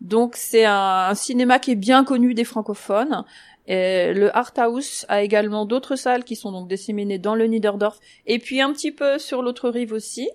[0.00, 3.24] Donc c'est un, cinéma qui est bien connu des francophones.
[3.66, 8.38] Le Art House a également d'autres salles qui sont donc disséminées dans le Niederdorf et
[8.38, 10.28] puis un petit peu sur l'autre rive aussi.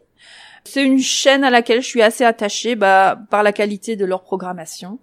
[0.63, 4.23] C'est une chaîne à laquelle je suis assez attachée bah, par la qualité de leur
[4.23, 4.99] programmation.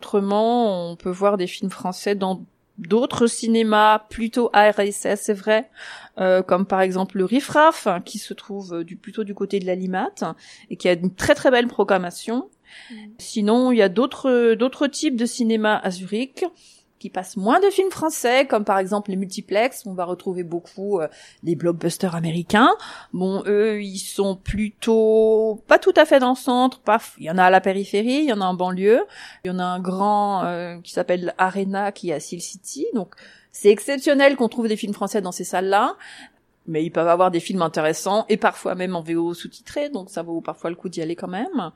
[0.00, 2.42] Autrement, on peut voir des films français dans
[2.78, 5.70] d'autres cinémas plutôt ARSS, c'est vrai,
[6.18, 9.66] euh, comme par exemple le Riffraff, qui se trouve euh, du, plutôt du côté de
[9.66, 10.24] la Limate,
[10.70, 12.50] et qui a une très très belle programmation.
[12.90, 12.94] Mm.
[13.18, 16.44] Sinon, il y a d'autres d'autres types de cinéma à Zurich
[16.98, 19.84] qui passent moins de films français, comme par exemple les multiplex.
[19.86, 21.08] On va retrouver beaucoup euh,
[21.42, 22.70] blockbusters américains.
[23.12, 26.80] Bon, eux, ils sont plutôt pas tout à fait dans le centre.
[26.80, 29.04] Paf, il y en a à la périphérie, il y en a en banlieue.
[29.44, 32.86] Il y en a un grand euh, qui s'appelle Arena, qui est à Seal City.
[32.94, 33.14] Donc,
[33.52, 35.96] c'est exceptionnel qu'on trouve des films français dans ces salles-là.
[36.68, 40.24] Mais ils peuvent avoir des films intéressants et parfois même en VO sous-titré, donc ça
[40.24, 41.70] vaut parfois le coup d'y aller quand même.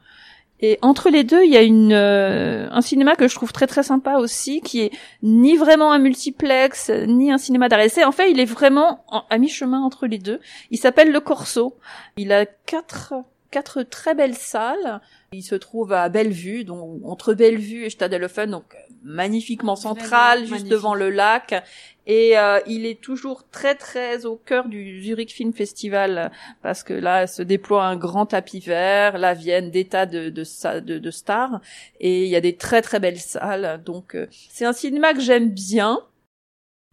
[0.62, 3.66] Et entre les deux, il y a une, euh, un cinéma que je trouve très
[3.66, 4.90] très sympa aussi, qui est
[5.22, 7.88] ni vraiment un multiplex, ni un cinéma d'arrêt.
[8.04, 10.40] En fait, il est vraiment à mi-chemin entre les deux.
[10.70, 11.76] Il s'appelle Le Corso.
[12.16, 13.14] Il a quatre
[13.50, 15.00] quatre très belles salles.
[15.32, 18.64] Il se trouve à Bellevue, donc entre Bellevue et Stadelofen, donc
[19.02, 21.64] magnifiquement central, juste devant le lac.
[22.12, 26.92] Et euh, il est toujours très très au cœur du Zurich Film Festival parce que
[26.92, 31.60] là se déploie un grand tapis vert, là viennent des tas de, de, de, stars
[32.00, 33.80] et il y a des très très belles salles.
[33.84, 36.00] Donc euh, c'est un cinéma que j'aime bien,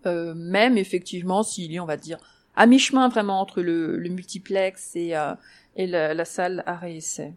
[0.06, 2.20] euh, même effectivement s'il est on va dire
[2.56, 5.16] à mi-chemin vraiment entre le, le multiplex et,
[5.76, 7.34] et la, la salle à essai.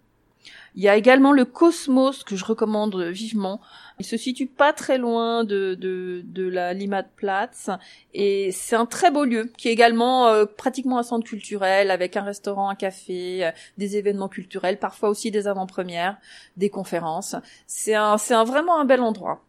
[0.74, 3.60] Il y a également le Cosmos que je recommande vivement.
[3.98, 7.70] Il se situe pas très loin de, de, de la Limatplatz
[8.14, 12.16] et c'est un très beau lieu qui est également euh, pratiquement un centre culturel avec
[12.16, 16.16] un restaurant, un café, euh, des événements culturels, parfois aussi des avant-premières,
[16.56, 17.36] des conférences.
[17.66, 19.44] C'est un, c'est un vraiment un bel endroit.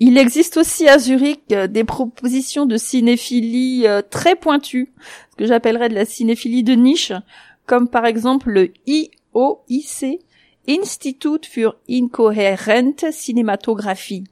[0.00, 4.92] Il existe aussi à Zurich euh, des propositions de cinéphilie très pointues,
[5.30, 7.12] ce que j'appellerais de la cinéphilie de niche,
[7.64, 8.70] comme par exemple le
[9.34, 10.20] IOIC,
[10.68, 14.24] Institut für Incoherente Cinématographie.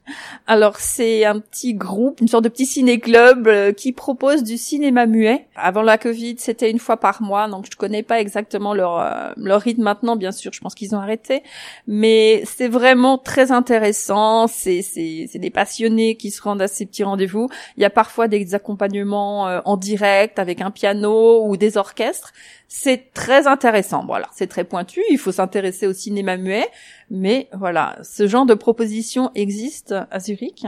[0.45, 5.07] Alors c'est un petit groupe, une sorte de petit ciné-club euh, qui propose du cinéma
[5.07, 5.47] muet.
[5.55, 9.31] Avant la Covid, c'était une fois par mois, donc je connais pas exactement leur euh,
[9.35, 10.53] leur rythme maintenant, bien sûr.
[10.53, 11.41] Je pense qu'ils ont arrêté,
[11.87, 14.45] mais c'est vraiment très intéressant.
[14.45, 17.49] C'est c'est c'est des passionnés qui se rendent à ces petits rendez-vous.
[17.77, 22.31] Il y a parfois des accompagnements euh, en direct avec un piano ou des orchestres.
[22.67, 24.05] C'est très intéressant.
[24.05, 25.01] Voilà, c'est très pointu.
[25.09, 26.67] Il faut s'intéresser au cinéma muet,
[27.09, 30.65] mais voilà, ce genre de proposition existe à Zurich.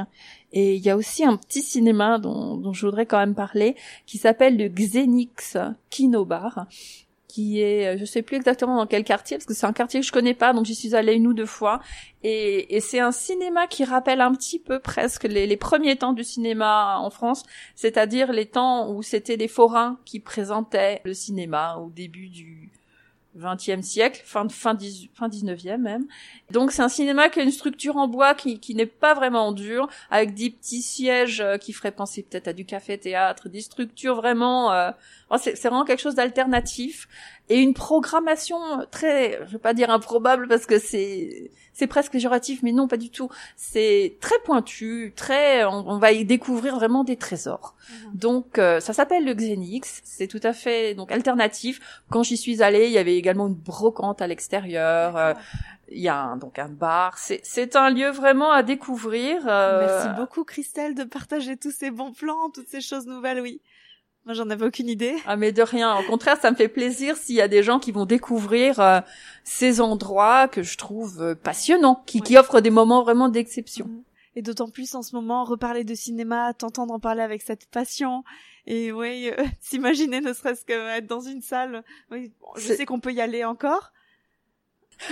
[0.54, 4.18] Et il y a aussi un petit cinéma dont, je voudrais quand même parler, qui
[4.18, 5.58] s'appelle le Xenix
[5.90, 6.66] Kino Bar,
[7.30, 10.02] qui est, euh, je sais plus exactement dans quel quartier, parce que c'est un quartier
[10.02, 11.80] que je connais pas, donc j'y suis allée une ou deux fois.
[12.24, 16.12] Et, et c'est un cinéma qui rappelle un petit peu presque les, les premiers temps
[16.12, 17.44] du cinéma en France,
[17.76, 22.72] c'est-à-dire les temps où c'était des forains qui présentaient le cinéma au début du,
[23.38, 24.78] 20e siècle, fin fin,
[25.14, 26.06] fin 19e même.
[26.52, 29.52] Donc c'est un cinéma qui a une structure en bois qui, qui n'est pas vraiment
[29.52, 34.16] dure, avec des petits sièges euh, qui feraient penser peut-être à du café-théâtre, des structures
[34.16, 34.72] vraiment...
[34.74, 34.92] Euh,
[35.38, 37.08] c'est vraiment quelque chose d'alternatif
[37.50, 38.58] et une programmation
[38.92, 42.98] très, je vais pas dire improbable parce que c'est c'est presque péjoratif, mais non, pas
[42.98, 43.30] du tout.
[43.56, 47.74] C'est très pointu, très, on, va y découvrir vraiment des trésors.
[47.90, 48.16] Mhm.
[48.16, 50.02] Donc, euh, ça s'appelle le Xenix.
[50.04, 51.80] C'est tout à fait donc alternatif.
[52.10, 55.16] Quand j'y suis allée, il y avait également une brocante à l'extérieur.
[55.16, 55.34] Euh,
[55.90, 57.18] il y a un, donc un bar.
[57.18, 59.48] C'est, c'est un lieu vraiment à découvrir.
[59.48, 63.62] Euh, Merci beaucoup Christelle de partager tous ces bons plans, toutes ces choses nouvelles, oui.
[64.26, 65.16] Moi, j'en avais aucune idée.
[65.26, 65.98] Ah, mais de rien.
[65.98, 69.00] Au contraire, ça me fait plaisir s'il y a des gens qui vont découvrir euh,
[69.44, 73.86] ces endroits que je trouve euh, passionnants, qui, qui offrent des moments vraiment d'exception.
[73.88, 74.04] Mhm.
[74.36, 78.24] Et d'autant plus en ce moment, reparler de cinéma, t'entendre en parler avec cette passion.
[78.68, 81.84] Et oui, euh, s'imaginer ne serait-ce qu'être dans une salle.
[82.12, 83.92] Oui, bon, je sais qu'on peut y aller encore.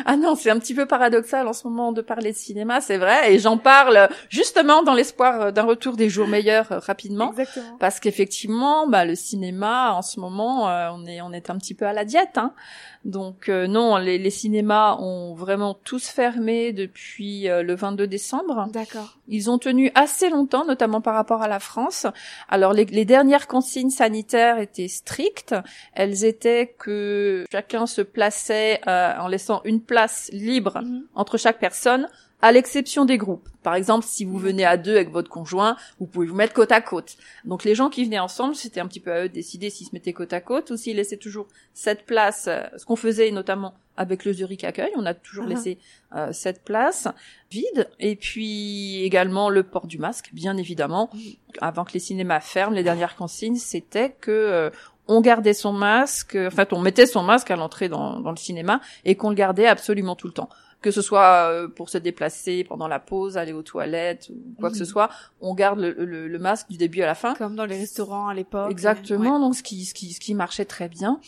[0.05, 2.97] Ah non, c'est un petit peu paradoxal en ce moment de parler de cinéma, c'est
[2.97, 7.31] vrai, et j'en parle justement dans l'espoir euh, d'un retour des jours meilleurs euh, rapidement.
[7.31, 7.77] Exactement.
[7.79, 11.73] Parce qu'effectivement, bah, le cinéma, en ce moment, euh, on est on est un petit
[11.73, 12.37] peu à la diète.
[12.37, 12.53] Hein.
[13.07, 18.67] Donc euh, non, les, les cinémas ont vraiment tous fermé depuis euh, le 22 décembre.
[18.71, 19.17] D'accord.
[19.29, 22.05] Ils ont tenu assez longtemps, notamment par rapport à la France.
[22.49, 25.55] Alors les, les dernières consignes sanitaires étaient strictes.
[25.93, 31.03] Elles étaient que chacun se plaçait euh, en laissant une place libre Mhm.
[31.15, 32.09] entre chaque personne,
[32.41, 33.49] à l'exception des groupes.
[33.63, 36.71] Par exemple, si vous venez à deux avec votre conjoint, vous pouvez vous mettre côte
[36.71, 37.17] à côte.
[37.45, 39.87] Donc les gens qui venaient ensemble, c'était un petit peu à eux de décider s'ils
[39.87, 43.31] se mettaient côte à côte ou s'ils laissaient toujours cette place, euh, ce qu'on faisait
[43.31, 45.49] notamment avec le Zurich Accueil, on a toujours Mhm.
[45.49, 45.79] laissé
[46.15, 47.07] euh, cette place
[47.49, 47.89] vide.
[47.99, 51.09] Et puis également le port du masque, bien évidemment.
[51.15, 51.39] Oui.
[51.59, 54.29] Avant que les cinémas ferment, les dernières consignes, c'était que...
[54.31, 54.69] euh,
[55.09, 58.35] on gardait son masque, en fait, on mettait son masque à l'entrée dans, dans le
[58.35, 60.49] cinéma et qu'on le gardait absolument tout le temps.
[60.81, 64.69] Que ce soit euh, pour se déplacer pendant la pause, aller aux toilettes ou quoi
[64.69, 64.89] que ce Mhm.
[64.89, 65.09] soit,
[65.41, 67.33] on garde le, le- le masque du début à la fin.
[67.33, 68.69] Comme dans les restaurants à l'époque.
[68.71, 71.19] Exactement, donc ce qui, ce qui, ce qui marchait très bien.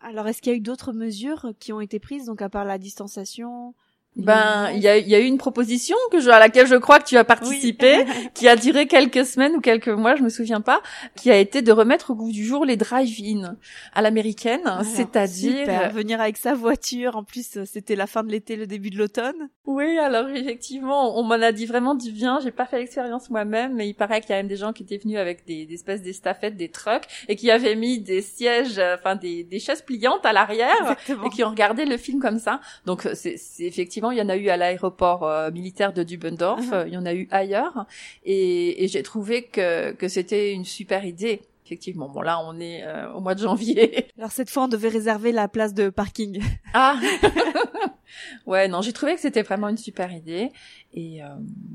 [0.00, 2.64] Alors, est-ce qu'il y a eu d'autres mesures qui ont été prises, donc à part
[2.64, 3.74] la distanciation?
[4.14, 6.74] Ben, il y a, il y a eu une proposition que je, à laquelle je
[6.74, 10.28] crois que tu as participé, qui a duré quelques semaines ou quelques mois, je me
[10.28, 10.82] souviens pas,
[11.16, 13.56] qui a été de remettre au goût du jour les drive-in
[13.94, 17.16] à l'américaine, c'est-à-dire venir avec sa voiture.
[17.16, 19.48] En plus, c'était la fin de l'été, le début de l'automne.
[19.64, 22.38] Oui, alors effectivement, on m'en a dit vraiment du bien.
[22.42, 24.82] J'ai pas fait l'expérience moi-même, mais il paraît qu'il y a même des gens qui
[24.82, 28.78] étaient venus avec des, des espèces d'estafettes, des trucks, et qui avaient mis des sièges,
[28.94, 30.96] enfin des, des chaises pliantes à l'arrière,
[31.26, 32.60] et qui ont regardé le film comme ça.
[32.84, 33.70] Donc c'est c'est-
[34.02, 36.84] effectivement, il y en a eu à l'aéroport euh, militaire de Dubendorf, Mhm.
[36.88, 37.86] il y en a eu ailleurs,
[38.24, 41.42] et, et j'ai trouvé que que c'était une super idée.
[41.64, 44.08] Effectivement, bon là on est euh, au mois de janvier.
[44.18, 46.42] Alors cette fois, on devait réserver la place de parking.
[46.74, 46.96] Ah
[48.46, 50.50] Ouais, non, j'ai trouvé que c'était vraiment une super idée.
[50.92, 51.28] Et euh,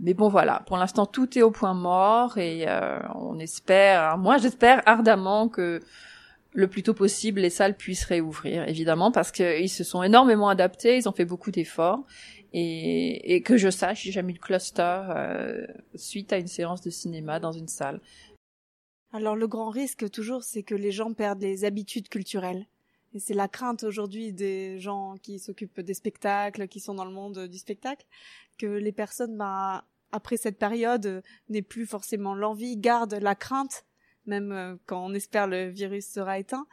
[0.04, 2.66] mais bon, voilà, pour l'instant, tout est au point mort et
[3.16, 5.80] on espère, moi j'espère ardemment que
[6.58, 10.98] le plus tôt possible les salles puissent réouvrir, évidemment, parce qu'ils se sont énormément adaptés,
[10.98, 12.04] ils ont fait beaucoup d'efforts.
[12.52, 16.82] Et, et que je sache, j'ai jamais eu de cluster euh, suite à une séance
[16.82, 18.02] de cinéma dans une salle.
[19.12, 22.66] Alors le grand risque toujours, c'est que les gens perdent les habitudes culturelles.
[23.14, 27.14] Et c'est la crainte aujourd'hui des gens qui s'occupent des spectacles, qui sont dans le
[27.14, 28.08] monde du spectacle,
[28.58, 33.86] que les personnes, bah, après cette période, euh, n'aient plus forcément l'envie, gardent la crainte,
[34.28, 36.68] même euh, quand on espère le virus sera éteint,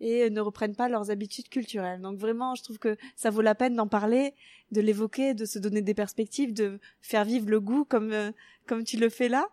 [0.00, 2.00] et ne reprennent pas leurs habitudes culturelles.
[2.00, 4.34] Donc vraiment, je trouve que ça vaut la peine d'en parler,
[4.72, 8.32] de l'évoquer, de se donner des perspectives, de faire vivre le goût comme euh,
[8.66, 9.46] comme tu le fais là.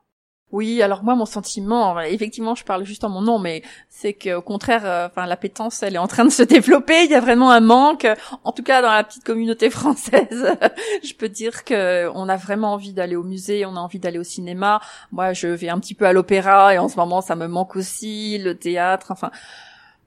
[0.53, 4.43] Oui, alors moi mon sentiment, effectivement, je parle juste en mon nom, mais c'est qu'au
[4.43, 7.05] contraire, euh, enfin l'appétence, elle est en train de se développer.
[7.05, 8.05] Il y a vraiment un manque,
[8.43, 10.55] en tout cas dans la petite communauté française.
[11.03, 14.19] je peux dire que on a vraiment envie d'aller au musée, on a envie d'aller
[14.19, 14.79] au cinéma.
[15.11, 17.75] Moi, je vais un petit peu à l'opéra et en ce moment, ça me manque
[17.75, 19.07] aussi le théâtre.
[19.09, 19.31] Enfin,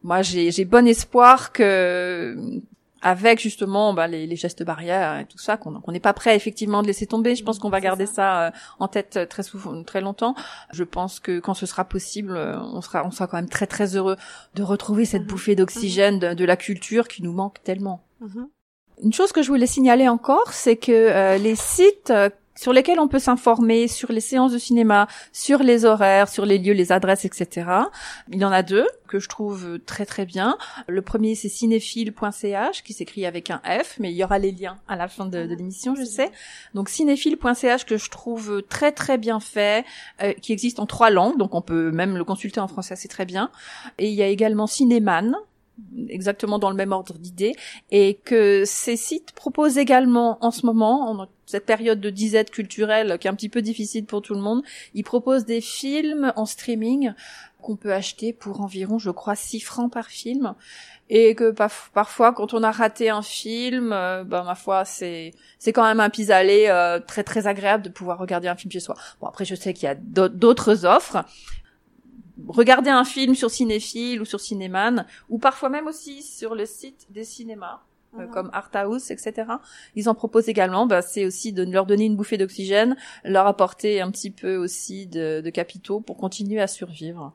[0.04, 2.36] moi, j'ai bon espoir que
[3.08, 6.82] avec justement bah, les, les gestes barrières et tout ça qu'on n'est pas prêt effectivement
[6.82, 7.36] de laisser tomber.
[7.36, 8.12] Je pense qu'on va garder ça.
[8.14, 10.34] ça, euh, en tête euh, très souvent, très longtemps.
[10.72, 13.66] Je pense que quand ce sera possible, euh, on sera, on sera quand même très
[13.68, 14.16] très heureux
[14.54, 15.28] de retrouver cette Mhm.
[15.28, 18.02] bouffée d'oxygène de, de la culture qui nous manque tellement.
[18.20, 18.48] Mhm.
[19.02, 22.12] Une chose que je voulais signaler encore, c'est que euh, les sites
[22.56, 26.58] sur lesquels on peut s'informer sur les séances de cinéma, sur les horaires, sur les
[26.58, 27.70] lieux, les adresses, etc.
[28.30, 30.58] Il y en a deux que je trouve très très bien.
[30.88, 34.78] Le premier c'est cinéphile.ch qui s'écrit avec un F, mais il y aura les liens
[34.88, 36.30] à la fin de, l'émission, je sais.
[36.74, 39.84] Donc cinéphile.ch que je trouve très très bien fait,
[40.22, 43.08] euh, qui existe en trois langues, donc on peut même le consulter en français, c'est
[43.08, 43.50] très bien.
[43.98, 45.36] Et il y a également Cinéman,
[46.08, 47.54] exactement dans le même ordre d'idées,
[47.90, 53.18] et que ces sites proposent également en ce moment, en cette période de disette culturelle
[53.20, 54.62] qui est un petit peu difficile pour tout le monde,
[54.94, 57.12] ils proposent des films en streaming
[57.62, 60.54] qu'on peut acheter pour environ, je crois, 6 francs par film.
[61.08, 61.52] Et que
[61.94, 66.00] parfois, quand on a raté un film, euh, ben ma foi, c'est c'est quand même
[66.00, 68.96] un pis-aller euh, très très agréable de pouvoir regarder un film chez soi.
[69.20, 71.24] Bon après, je sais qu'il y a d'au- d'autres offres.
[72.48, 77.06] Regardez un film sur Cinéphile ou sur Cinéman, ou parfois même aussi sur le site
[77.10, 77.80] des cinémas,
[78.18, 78.30] euh, Mhm.
[78.30, 79.44] comme Art House, etc.
[79.94, 80.86] Ils en proposent également.
[80.86, 85.06] Bah, c'est aussi de leur donner une bouffée d'oxygène, leur apporter un petit peu aussi
[85.06, 87.32] de, de capitaux pour continuer à survivre.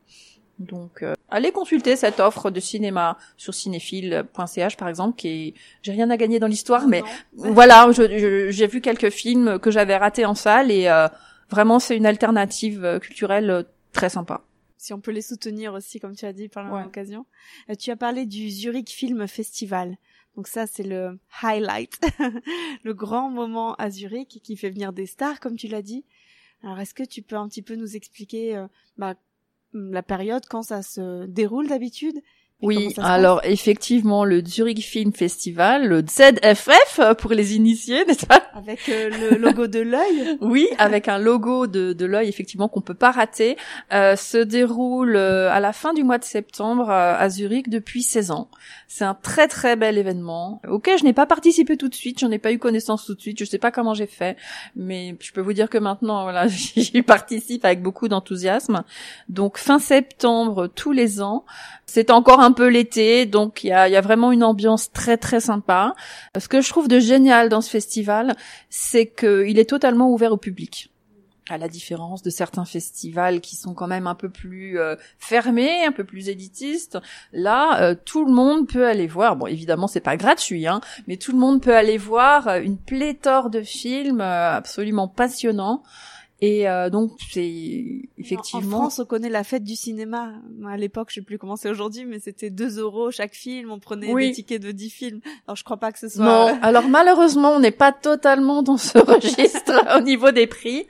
[0.59, 5.91] Donc, euh, allez consulter cette offre de cinéma sur cinéphile.ch par exemple, qui est, j'ai
[5.91, 7.01] rien à gagner dans l'histoire, mais
[7.33, 11.07] voilà, j'ai vu quelques films que j'avais ratés en salle et euh,
[11.49, 14.41] vraiment c'est une alternative euh, culturelle très sympa.
[14.81, 17.27] Si on peut les soutenir aussi, comme tu as dit par l'occasion.
[17.77, 19.95] tu as parlé du Zurich Film Festival.
[20.35, 21.99] Donc ça, c'est le highlight,
[22.83, 26.03] le grand moment à Zurich qui fait venir des stars, comme tu l'as dit.
[26.63, 28.65] Alors, est-ce que tu peux un petit peu nous expliquer
[28.97, 29.13] bah,
[29.71, 32.19] la période quand ça se déroule d'habitude
[32.61, 38.43] oui, alors effectivement, le Zurich Film Festival, le ZFF euh, pour les initiés, n'est-ce pas
[38.53, 40.37] Avec euh, le logo de l'œil?
[40.41, 43.57] oui, avec un logo de, de l'œil, effectivement, qu'on peut pas rater,
[43.93, 48.49] euh, se déroule à la fin du mois de septembre à Zurich depuis 16 ans.
[48.87, 52.31] C'est un très très bel événement auquel je n'ai pas participé tout de suite, j'en
[52.31, 54.37] ai pas eu connaissance tout de suite, je sais pas comment j'ai fait,
[54.75, 58.83] mais je peux vous dire que maintenant, voilà, j'y participe avec beaucoup d'enthousiasme.
[59.29, 61.45] Donc fin septembre tous les ans,
[61.85, 65.93] c'est encore un peu l'été, donc il y a, vraiment une ambiance très très sympa.
[66.37, 68.35] Ce que je trouve de génial dans ce festival,
[68.69, 70.91] c'est qu'il est totalement ouvert au public
[71.49, 75.83] à la différence de certains festivals qui sont quand même un peu plus euh, fermés,
[75.85, 76.97] un peu plus élitistes.
[77.33, 79.35] Là, euh, tout le monde peut aller voir.
[79.35, 82.77] Bon, évidemment, c'est pas gratuit, hein, mais tout le monde peut aller voir euh, une
[82.77, 85.83] pléthore de films absolument passionnants.
[86.41, 88.77] Et euh, donc c'est effectivement.
[88.77, 90.33] En France, on connaît la fête du cinéma.
[90.67, 93.69] À l'époque, je sais plus comment c'est aujourd'hui, mais c'était 2 euros chaque film.
[93.69, 95.21] On prenait des tickets de 10 films.
[95.47, 96.25] Alors je crois pas que ce soit.
[96.25, 96.59] Non.
[96.63, 100.87] Alors malheureusement, on n'est pas totalement dans ce registre au niveau des prix,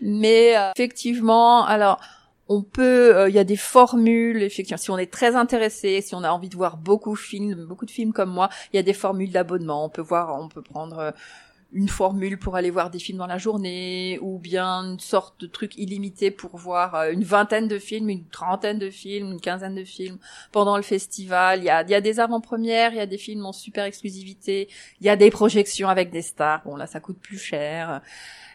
[0.00, 2.00] mais euh, effectivement, alors.
[2.46, 6.14] On peut, euh, il y a des formules, effectivement, si on est très intéressé, si
[6.14, 8.78] on a envie de voir beaucoup de films, beaucoup de films comme moi, il y
[8.78, 9.86] a des formules d'abonnement.
[9.86, 11.14] On peut voir, on peut prendre
[11.74, 15.46] une formule pour aller voir des films dans la journée, ou bien une sorte de
[15.46, 19.74] truc illimité pour voir euh, une vingtaine de films, une trentaine de films, une quinzaine
[19.74, 20.18] de films
[20.52, 21.58] pendant le festival.
[21.58, 23.84] Il y a, il y a des avant-premières, il y a des films en super
[23.84, 24.68] exclusivité,
[25.00, 26.62] il y a des projections avec des stars.
[26.64, 28.00] Bon là, ça coûte plus cher.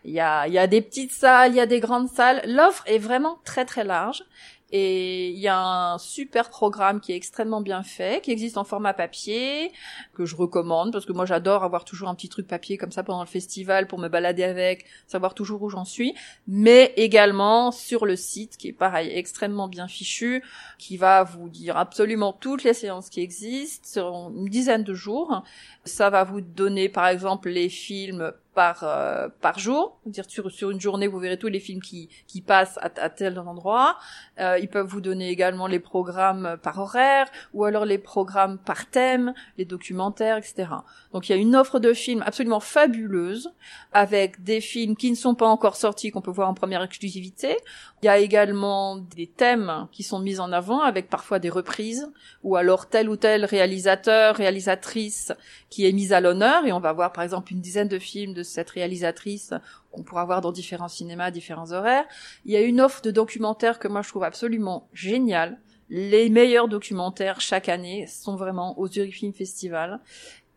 [0.05, 2.41] Il y a, il y a des petites salles, il y a des grandes salles.
[2.45, 4.23] L'offre est vraiment très très large.
[4.71, 8.63] Et il y a un super programme qui est extrêmement bien fait, qui existe en
[8.63, 9.71] format papier,
[10.13, 13.03] que je recommande parce que moi j'adore avoir toujours un petit truc papier comme ça
[13.03, 16.13] pendant le festival pour me balader avec, savoir toujours où j'en suis,
[16.47, 20.43] mais également sur le site qui est pareil extrêmement bien fichu,
[20.77, 25.43] qui va vous dire absolument toutes les séances qui existent sur une dizaine de jours.
[25.83, 30.01] Ça va vous donner par exemple les films par euh, par jour.
[30.05, 33.09] Dire sur sur une journée, vous verrez tous les films qui qui passent à, à
[33.09, 33.97] tel endroit.
[34.41, 38.89] Euh, ils peuvent vous donner également les programmes par horaire ou alors les programmes par
[38.89, 40.71] thème, les documentaires, etc.
[41.13, 43.49] Donc il y a une offre de films absolument fabuleuse
[43.93, 47.55] avec des films qui ne sont pas encore sortis qu'on peut voir en première exclusivité.
[48.01, 52.09] Il y a également des thèmes qui sont mis en avant avec parfois des reprises
[52.43, 55.33] ou alors tel ou tel réalisateur, réalisatrice
[55.69, 58.33] qui est mise à l'honneur et on va voir par exemple une dizaine de films
[58.33, 59.53] de cette réalisatrice
[59.91, 62.05] qu'on pourra voir dans différents cinémas, différents horaires.
[62.45, 65.59] Il y a une offre de documentaires que moi je trouve absolument géniale.
[65.89, 69.99] Les meilleurs documentaires chaque année sont vraiment au Zurich Film Festival.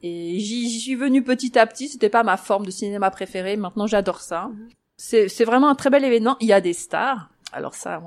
[0.03, 1.89] Et j'y suis venue petit à petit.
[1.89, 3.57] C'était pas ma forme de cinéma préférée.
[3.57, 4.49] Maintenant, j'adore ça.
[4.49, 4.69] Mhm.
[4.97, 6.37] C'est vraiment un très bel événement.
[6.41, 8.03] Il y a des stars alors ça,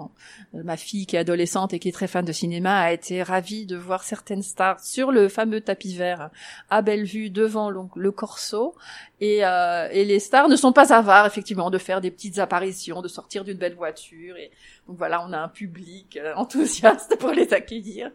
[0.55, 3.21] euh, ma fille qui est adolescente et qui est très fan de cinéma a été
[3.21, 6.31] ravie de voir certaines stars sur le fameux tapis vert
[6.69, 8.75] à Bellevue devant le Corso.
[9.21, 13.01] Et, euh, et les stars ne sont pas avares effectivement de faire des petites apparitions,
[13.01, 14.35] de sortir d'une belle voiture.
[14.35, 14.51] Et
[14.87, 18.11] donc voilà, on a un public euh, enthousiaste pour les accueillir.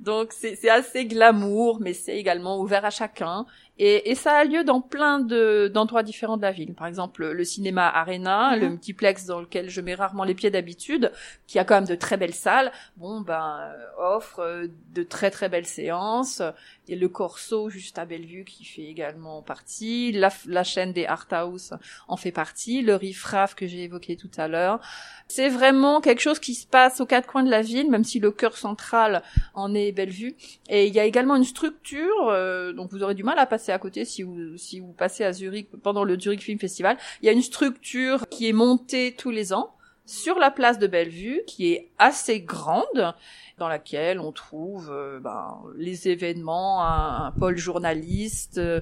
[0.00, 3.46] Donc c'est assez glamour, mais c'est également ouvert à chacun.
[3.78, 6.74] Et, et, ça a lieu dans plein de d'endroits différents de la ville.
[6.74, 8.70] Par exemple, le cinéma Arena, le mhm.
[8.72, 11.10] multiplex dans lequel je mets rarement les pieds d'habitude,
[11.46, 15.30] qui a quand même de très belles salles, bon ben euh, offre euh, de très
[15.30, 16.40] très belles séances.
[16.86, 20.12] Et le Corso juste à Bellevue qui fait également partie.
[20.12, 21.72] La, la chaîne des Art House
[22.08, 22.82] en fait partie.
[22.82, 24.80] Le Riffraff que j'ai évoqué tout à l'heure.
[25.26, 28.20] C'est vraiment quelque chose qui se passe aux quatre coins de la ville, même si
[28.20, 29.22] le cœur central
[29.54, 30.36] en est Bellevue.
[30.68, 33.63] Et il y a également une structure, euh, donc vous aurez du mal à passer
[33.72, 36.96] à côté si vous si vous passez à Zurich pendant le Zurich Film Festival.
[37.22, 39.74] Il y a une structure qui est montée tous les ans
[40.06, 43.14] sur la place de Bellevue, qui est assez grande,
[43.58, 48.80] dans laquelle on trouve euh, ben, les événements, un, pôle journaliste, euh,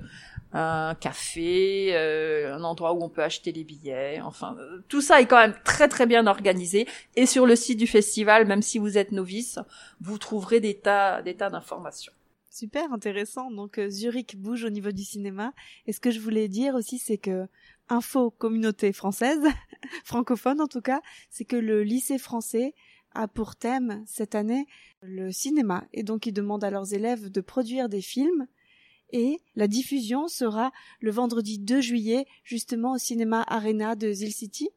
[0.52, 4.20] un café, euh, un endroit où on peut acheter les billets.
[4.22, 4.56] Enfin,
[4.88, 6.88] tout ça est quand même très très bien organisé.
[7.16, 9.58] Et sur le site du festival, même si vous êtes novice,
[10.00, 12.12] vous trouverez des tas, des tas d'informations.
[12.52, 13.50] Super intéressant.
[13.50, 15.54] Donc Zurich bouge au niveau du cinéma.
[15.86, 17.46] Et ce que je voulais dire aussi, c'est que
[17.88, 19.40] info communauté française,
[20.04, 21.00] francophone en tout cas,
[21.30, 22.74] c'est que le lycée français
[23.14, 24.66] a pour thème cette année
[25.00, 28.46] le cinéma et donc ils demandent à leurs élèves de produire des films
[29.12, 34.68] et la diffusion sera le vendredi 2 juillet justement au cinéma Arena de Zill City.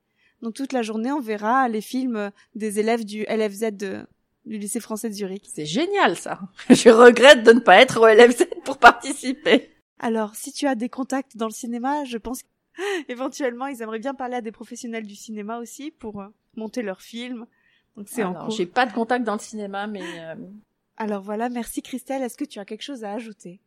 [0.41, 4.05] Donc toute la journée on verra les films des élèves du LFZ de,
[4.45, 5.45] du lycée français de Zurich.
[5.51, 6.39] C'est génial ça.
[6.69, 9.71] Je regrette de ne pas être au LFZ pour participer.
[9.99, 12.41] Alors si tu as des contacts dans le cinéma, je pense
[13.07, 17.01] éventuellement ils aimeraient bien parler à des professionnels du cinéma aussi pour euh, monter leurs
[17.01, 17.45] films.
[17.95, 18.51] Donc c'est en cours.
[18.51, 20.35] J'ai pas de contact dans le cinéma mais euh,
[20.97, 23.61] Alors voilà, merci Christelle, est-ce que tu as quelque chose à ajouter?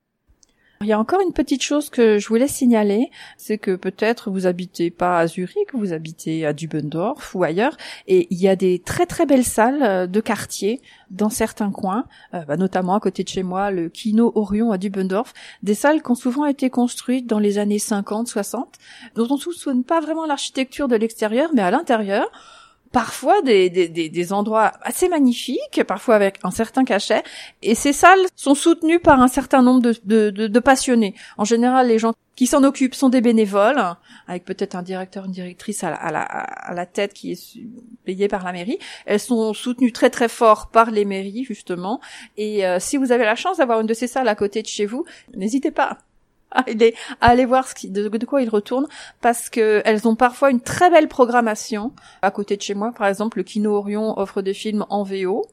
[0.80, 4.46] Il y a encore une petite chose que je voulais signaler, c'est que peut-être vous
[4.46, 7.76] habitez pas à Zurich, vous habitez à Dubendorf ou ailleurs,
[8.06, 12.04] et il y a des très très belles salles euh, de quartier dans certains coins,
[12.34, 16.00] euh, bah, notamment à côté de chez moi, le Kino Orion à Dubendorf, des salles
[16.00, 18.76] qui ont souvent été construites dans les années 50, 60,
[19.16, 22.30] dont on ne soupçonne pas vraiment l'architecture de l'extérieur, mais à l'intérieur,
[22.93, 27.22] parfois des, des, des, endroits assez magnifiques, parfois avec un certain cachet,
[27.62, 31.14] et ces salles sont soutenues par un certain nombre de, de, de, passionnés.
[31.36, 33.82] En général, les gens qui s'en occupent sont des bénévoles,
[34.26, 37.59] avec peut-être un directeur, une directrice à la, à, la, à la tête qui est
[38.05, 38.78] payée par la mairie.
[39.07, 42.01] Elles sont soutenues très très fort par les mairies, justement.
[42.36, 44.68] Et euh, si vous avez la chance d'avoir une de ces salles à côté de
[44.68, 45.99] chez vous, n'hésitez pas
[46.53, 46.64] à
[47.20, 48.86] aller, voir ce qui, de, quoi ils retournent
[49.20, 51.92] parce que elles ont parfois une très belle programmation.
[52.22, 55.46] À côté de chez moi, par exemple, le Kino Orion offre des films en VO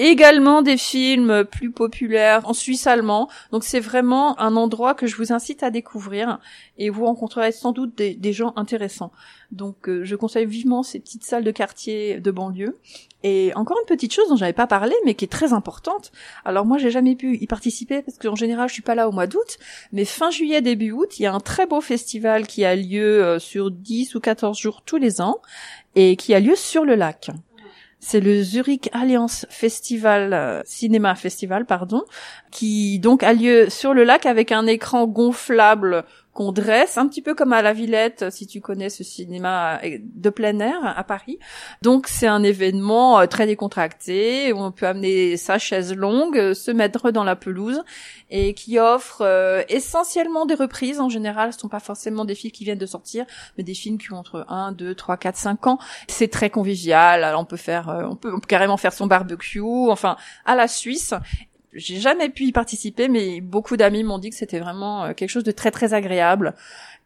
[0.00, 3.28] également des films plus populaires en suisse allemand.
[3.52, 6.38] Donc c'est vraiment un endroit que je vous incite à découvrir
[6.78, 9.12] et vous rencontrerez sans doute des, gens intéressants.
[9.52, 12.78] Donc euh, je conseille vivement ces petites salles de quartier de banlieue.
[13.22, 16.12] Et encore une petite chose dont j'avais pas parlé mais qui est très importante.
[16.46, 19.12] Alors moi j'ai jamais pu y participer parce qu'en général je suis pas là au
[19.12, 19.58] mois d'août,
[19.92, 23.22] mais fin juillet début août, il y a un très beau festival qui a lieu
[23.22, 25.42] euh, sur 10 ou 14 jours tous les ans
[25.94, 27.30] et qui a lieu sur le lac.
[28.00, 32.02] C'est le Zurich Alliance Festival, euh, Cinéma Festival, pardon,
[32.50, 37.22] qui donc a lieu sur le lac avec un écran gonflable qu'on dresse, un petit
[37.22, 41.02] peu comme à la Villette, si tu connais ce cinéma euh, de plein air à
[41.02, 41.38] Paris.
[41.82, 46.54] Donc c'est un événement euh, très décontracté où on peut amener sa chaise longue, euh,
[46.54, 47.82] se mettre dans la pelouse
[48.30, 51.00] et qui offre essentiellement des reprises.
[51.00, 53.26] En général, ce sont pas forcément des films qui viennent de sortir,
[53.58, 55.78] mais des films qui ont entre 1, 2, 3, 4, 5 ans.
[56.06, 57.24] C'est très convivial.
[57.24, 61.12] Alors on peut faire, on peut carrément faire son barbecue, enfin à la Suisse
[61.72, 65.30] j'ai jamais pu y participer, mais beaucoup d'amis m'ont dit que c'était vraiment euh, quelque
[65.30, 66.54] chose de très très agréable.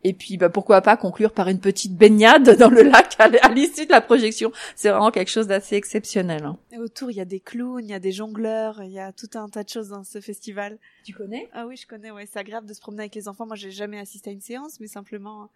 [0.07, 3.87] Et puis, bah, pourquoi pas conclure par une petite baignade dans le lac à l'issue
[3.87, 4.53] de la projection.
[4.77, 6.45] C'est vraiment quelque chose d'assez exceptionnel.
[6.45, 6.59] Hein.
[6.73, 9.13] Et autour, il y a des clowns, il y a des jongleurs, il y a
[9.13, 10.79] tout un tas de choses dans ce festival.
[11.05, 11.49] Tu connais?
[11.55, 12.11] Ah oui, je connais.
[12.11, 13.47] Ouais, c'est agréable de se promener avec les enfants.
[13.47, 15.49] Moi, j'ai jamais assisté à une séance, mais simplement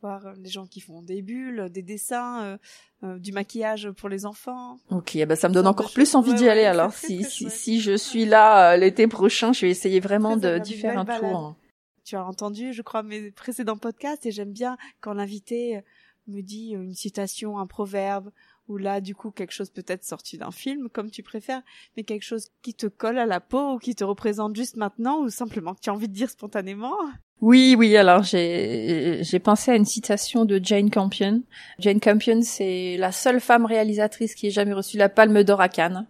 [0.00, 2.58] voir euh, les gens qui font des bulles, des dessins, euh,
[3.04, 4.78] euh, du maquillage pour les enfants.
[4.90, 6.92] Ok, bah ça me donne encore plus envie d'y aller alors.
[6.92, 10.98] Si, si, si je suis là l'été prochain, je vais essayer vraiment de d'y faire
[10.98, 11.56] un tour.
[12.04, 15.82] Tu as entendu, je crois, mes précédents podcasts et j'aime bien quand l'invité
[16.26, 18.30] me dit une citation, un proverbe
[18.68, 21.62] ou là du coup quelque chose peut-être sorti d'un film comme tu préfères
[21.96, 25.20] mais quelque chose qui te colle à la peau ou qui te représente juste maintenant
[25.20, 26.94] ou simplement que tu as envie de dire spontanément?
[27.40, 27.96] Oui, oui.
[27.96, 31.42] Alors j'ai j'ai pensé à une citation de Jane Campion.
[31.78, 35.68] Jane Campion, c'est la seule femme réalisatrice qui ait jamais reçu la Palme d'Or à
[35.68, 36.06] Cannes.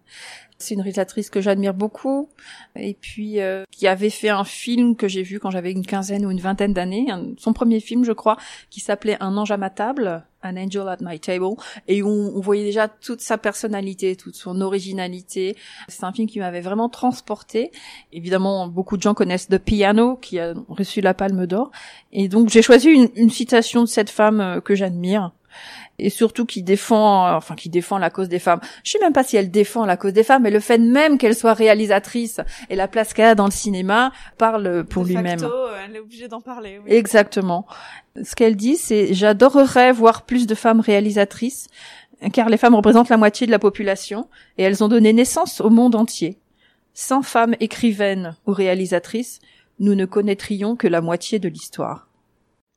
[0.61, 2.29] C'est une réalisatrice que j'admire beaucoup
[2.75, 6.27] et puis euh, qui avait fait un film que j'ai vu quand j'avais une quinzaine
[6.27, 7.07] ou une vingtaine d'années,
[7.37, 8.37] son premier film je crois,
[8.71, 11.55] qui s'appelait Un ange à ma table, An Angel at My Table,
[11.87, 15.57] et où on, voyait déjà toute sa personnalité, toute son originalité.
[15.89, 17.73] C'est un film qui m'avait vraiment transporté.
[18.13, 21.71] Évidemment, beaucoup de gens connaissent The Piano, qui a reçu la Palme d'Or,
[22.13, 25.33] et donc j'ai choisi une, citation de cette femme euh, que j'admire
[25.99, 28.61] et surtout qui défend, enfin qui défend la cause des femmes.
[28.85, 31.19] Je sais même pas si elle défend la cause des femmes, mais le fait même
[31.19, 32.41] qu'elle soit réalisatrice
[32.71, 35.41] et la place qu'elle a dans le cinéma parle pour lui-même.
[35.85, 36.81] Elle est obligée d'en parler.
[36.85, 36.93] Oui.
[36.93, 37.67] Exactement.
[38.23, 41.69] Ce qu'elle dit, c'est j'adorerais voir plus de femmes réalisatrices,
[42.33, 45.71] car les femmes représentent la moitié de la population et elles ont donné naissance au
[45.71, 46.39] monde entier.
[46.95, 49.41] Sans femmes écrivaines ou réalisatrices,
[49.79, 52.08] nous ne connaîtrions que la moitié de l'histoire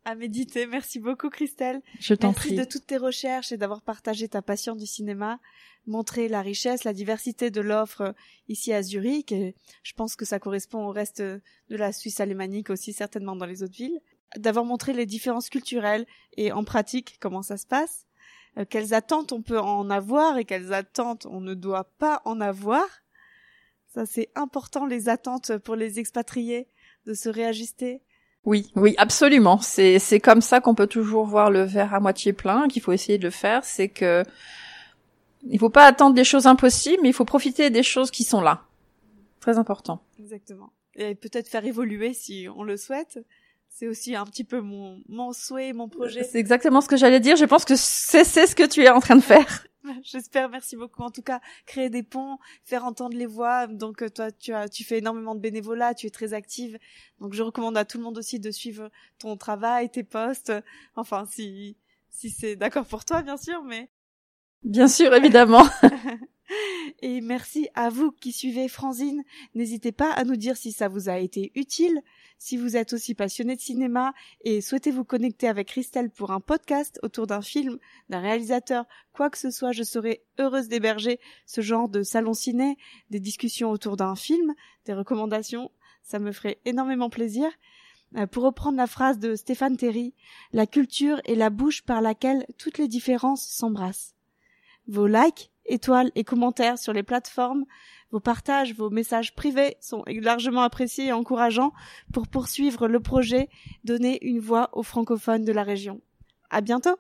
[0.06, 0.66] à méditer.
[0.68, 1.82] Merci beaucoup, Christelle.
[2.00, 2.52] Je t'en prie.
[2.56, 5.40] Merci de toutes tes recherches et d'avoir partagé ta passion du cinéma,
[5.86, 8.16] montré la richesse, la diversité de l'offre
[8.48, 9.32] ici à Zurich.
[9.32, 13.46] Et je pense que ça correspond au reste de la Suisse alémanique aussi, certainement dans
[13.46, 14.00] les autres villes.
[14.38, 16.06] D'avoir montré les différences culturelles
[16.38, 18.06] et en pratique comment ça se passe.
[18.58, 22.42] Euh, quelles attentes on peut en avoir et quelles attentes on ne doit pas en
[22.42, 22.86] avoir.
[23.94, 26.68] Ça, c'est important, les attentes pour les expatriés,
[27.06, 28.02] de se réajuster
[28.46, 29.60] oui, oui, absolument.
[29.60, 32.92] C'est c'est comme ça qu'on peut toujours voir le verre à moitié plein, qu'il faut
[32.92, 33.64] essayer de le faire.
[33.66, 34.24] C'est que
[35.44, 38.42] Il faut pas attendre des choses impossibles, mais il faut profiter des choses qui sont
[38.42, 38.64] là.
[39.40, 40.04] Très important.
[40.20, 40.72] Exactement.
[40.96, 43.20] Et peut-être faire évoluer si on le souhaite.
[43.74, 46.24] C'est aussi un petit peu mon, mon souhait, mon projet.
[46.24, 47.36] C'est exactement ce que j'allais dire.
[47.36, 49.66] Je pense que c'est, c'est ce que tu es en train de faire.
[50.04, 51.02] J'espère, merci beaucoup.
[51.02, 53.68] En tout cas, créer des ponts, faire entendre les voix.
[53.68, 56.78] Donc euh, toi, tu as, tu fais énormément de bénévolat, tu es très active.
[57.20, 60.54] Donc je recommande à tout le monde aussi de suivre ton travail, tes posts.
[60.96, 61.78] Enfin, si
[62.10, 63.90] si c'est d'accord pour toi, bien sûr, mais
[64.64, 65.66] bien sûr, évidemment.
[67.02, 69.24] Et merci à vous qui suivez Franzine.
[69.56, 72.02] N'hésitez pas à nous dire si ça vous a été utile.
[72.38, 76.40] Si vous êtes aussi passionné de cinéma et souhaitez vous connecter avec Christelle pour un
[76.40, 77.78] podcast autour d'un film,
[78.10, 82.78] d'un réalisateur, quoi que ce soit, je serai heureuse d'héberger ce genre de salon ciné,
[83.10, 85.72] des discussions autour d'un film, des recommandations.
[86.04, 87.52] Ça me ferait énormément plaisir.
[88.18, 90.16] Euh, pour reprendre la phrase de Stéphane Terry,
[90.52, 94.16] la culture est la bouche par laquelle toutes les différences s'embrassent.
[94.88, 97.66] Vos likes, étoiles et commentaires sur les plateformes,
[98.12, 101.72] vos partages, vos messages privés sont largement appréciés et encourageants
[102.14, 103.50] pour poursuivre le projet,
[103.84, 106.02] donner une voix aux francophones de la région.
[106.50, 106.98] À bientôt!